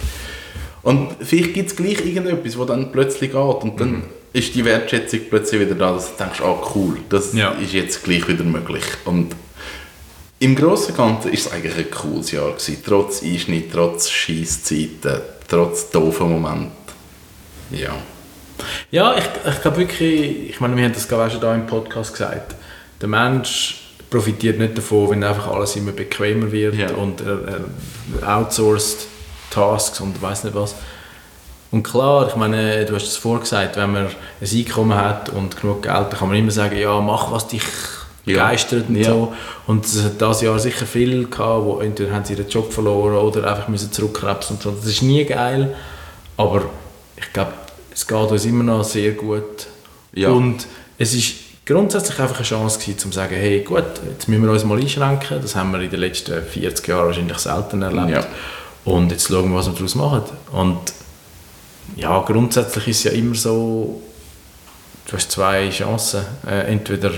[0.82, 4.02] Und vielleicht gibt es gleich irgendetwas, wo dann plötzlich geht und dann
[4.32, 7.50] ist die Wertschätzung plötzlich wieder da, dass du denkst, ah cool, das Ja.
[7.52, 8.84] ist jetzt gleich wieder möglich.
[9.04, 9.36] Und
[10.40, 15.20] im Großen und Ganzen ist es eigentlich ein cooles Jahr gewesen, trotz Einschnitt, trotz Scheisszeiten,
[15.46, 16.72] trotz doofen Momenten.
[17.70, 17.94] Ja.
[18.90, 21.66] Ja, ich, ich glaube wirklich, ich meine, wir haben das ich auch schon da im
[21.66, 22.54] Podcast gesagt,
[23.00, 26.90] der Mensch profitiert nicht davon, wenn einfach alles immer bequemer wird Ja.
[26.94, 27.38] und er,
[28.20, 29.06] er outsourced
[29.50, 30.74] Tasks und weiß nicht was.
[31.70, 35.82] Und klar, ich meine, du hast es vorgesagt, wenn man ein Einkommen hat und genug
[35.82, 37.62] Geld, dann kann man immer sagen, ja, mach was dich
[38.26, 38.44] Ja.
[38.44, 39.04] begeistert und Ja.
[39.10, 39.32] so.
[39.66, 43.14] Und es hat dieses Jahr sicher viele gehabt, wo entweder haben sie ihren Job verloren
[43.16, 44.70] oder einfach müssen zurückkrebsen und so.
[44.72, 45.74] Das ist nie geil,
[46.36, 46.62] aber
[47.16, 47.52] ich glaube,
[47.92, 49.66] es geht uns immer noch sehr gut.
[50.12, 50.30] Ja.
[50.30, 50.66] Und
[50.98, 51.34] es ist
[51.66, 54.78] grundsätzlich einfach eine Chance gewesen, um zu sagen, hey gut, jetzt müssen wir uns mal
[54.78, 55.40] einschränken.
[55.40, 58.10] Das haben wir in den letzten 40 Jahren wahrscheinlich selten erlebt.
[58.10, 58.26] Ja.
[58.84, 60.22] Und jetzt schauen wir, was wir daraus machen.
[60.52, 60.78] Und
[61.96, 64.00] ja, grundsätzlich ist es ja immer so,
[65.06, 66.22] du hast zwei Chancen.
[66.48, 67.12] Äh, entweder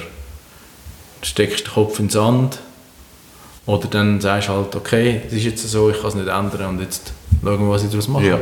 [1.22, 2.58] steckst den Kopf in den Sand
[3.66, 6.66] oder dann sagst du halt, okay, es ist jetzt so, ich kann es nicht ändern
[6.70, 7.12] und jetzt
[7.42, 8.26] schauen wir, was ich daraus mache.
[8.26, 8.40] ja.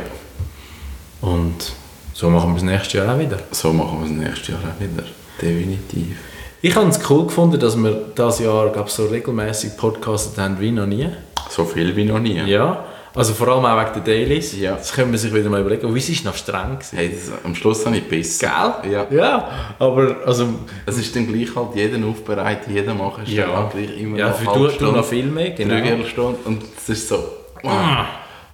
[1.21, 1.73] Und
[2.13, 3.37] so machen wir es nächstes Jahr auch wieder.
[3.51, 5.03] So machen wir es nächstes Jahr auch wieder.
[5.41, 6.17] Definitiv.
[6.63, 10.71] Ich habe es cool gefunden, dass wir dieses Jahr glaub, so regelmäßig podcastet haben wie
[10.71, 11.09] noch nie.
[11.49, 12.39] So viel wie noch nie.
[12.41, 12.85] Ja.
[13.13, 14.57] Also vor allem auch wegen der Dailies.
[14.57, 14.75] Ja.
[14.75, 15.93] Das können wir sich wieder mal überlegen.
[15.93, 16.97] Wie ist es noch streng gewesen?
[16.97, 18.79] Hey, das, am Schluss habe ich besser.
[18.81, 18.93] Gell?
[18.93, 19.07] Ja.
[19.11, 19.49] Ja,
[19.79, 20.47] aber also...
[20.85, 24.29] Es ist dann gleich halt jeden aufbereitet, jeder macht es Ja, halt gleich immer ja
[24.29, 25.73] noch für du, halbe du noch Stunde, viel mehr, genau.
[25.73, 27.23] Dreiviertel Stunde und es ist so...
[27.61, 28.05] Wow.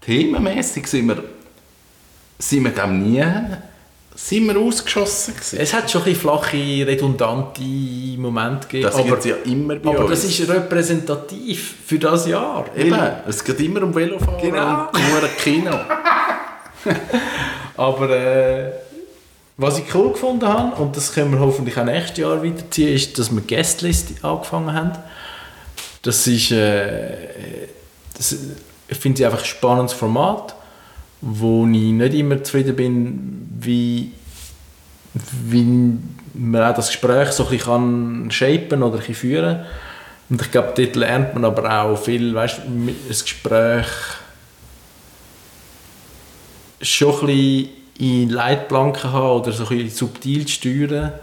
[0.02, 1.24] Themenmässig sind wir...
[2.40, 3.24] Sind wir dem nie...
[4.20, 5.60] Sind wir ausgeschossen gewesen.
[5.60, 8.84] Es hat schon ein bisschen flache, redundante Momente gegeben.
[8.86, 10.10] Das aber, gibt es ja immer bei aber uns.
[10.10, 12.66] das ist repräsentativ für das Jahr.
[12.76, 14.88] Eben, es geht immer um Velofahren Genau.
[14.92, 15.72] und nur ein Kino.
[17.78, 18.72] Aber äh,
[19.58, 23.20] Was ich cool gefunden habe, und das können wir hoffentlich auch nächstes Jahr weiterziehen, ist,
[23.20, 24.92] dass wir Guestlist angefangen haben.
[26.02, 27.68] Das ist, äh,
[28.16, 28.36] das,
[28.88, 30.56] ich finde es einfach ein spannendes Format,
[31.22, 34.12] wo ich nicht immer zufrieden bin, wie,
[35.14, 35.98] wie
[36.34, 39.66] man auch das Gespräch so ein bisschen shapen oder ein bisschen führen
[40.30, 43.88] Und ich glaube, dort lernt man aber auch viel, weißt du, das Gespräch
[46.82, 51.14] schon ein bisschen in Leitplanken haben oder so ein bisschen subtil steuern,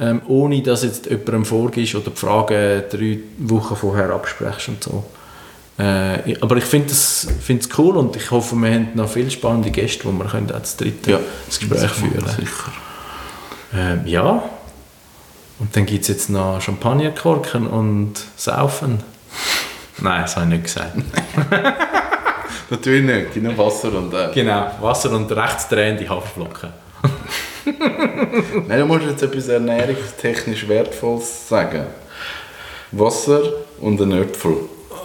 [0.00, 5.04] ähm, ohne dass jetzt jemandem vorgibst oder die Fragen drei Wochen vorher absprichst und so.
[5.78, 7.28] Äh, aber ich finde es
[7.78, 11.12] cool und ich hoffe, wir haben noch viele spannende Gäste, wo wir können als dritte
[11.12, 12.72] Ja, das Gespräch das führen Sicher.
[13.74, 14.42] ähm, Ja.
[15.60, 19.02] Und dann gibt es jetzt noch Champagnerkorken und Saufen.
[19.98, 20.94] Nein, das habe ich nicht gesagt.
[22.70, 24.12] Natürlich nicht, genug Wasser und...
[24.14, 24.30] Äh.
[24.34, 26.70] genau, Wasser und rechtsdrehende Haferflocken.
[28.68, 31.86] Nein, du musst jetzt etwas ernährungstechnisch Wertvolles sagen.
[32.92, 33.42] Wasser
[33.80, 34.56] und ein Äpfel.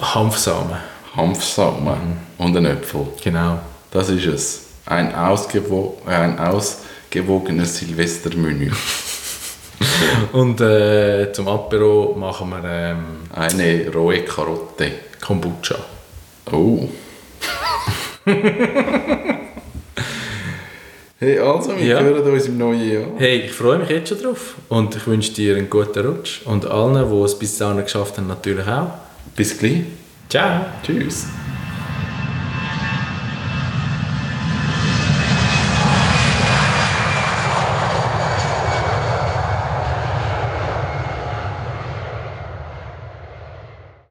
[0.04, 0.78] Hanfsamen,
[1.16, 3.08] Hanfsamen und ein Äpfel.
[3.24, 3.60] genau.
[3.91, 4.62] Das ist es.
[4.86, 8.72] Ein, ausgewo ein ausgewogenes Silvestermenü.
[10.34, 14.91] Und äh, zum Apero machen wir ähm, Eine rohe Karotte.
[15.22, 15.76] Kombucha.
[16.51, 16.88] Oh.
[21.20, 21.99] hey, also, wir Ja.
[22.01, 23.04] hören uns im neuen Jahr.
[23.18, 24.56] Hey, ich freue mich jetzt schon drauf.
[24.70, 26.41] Und ich wünsche dir einen guten Rutsch.
[26.45, 28.89] Und allen, die es bis dahin geschafft haben, natürlich auch.
[29.36, 29.84] Bis gleich.
[30.30, 30.66] Ciao.
[30.84, 31.28] Tschüss.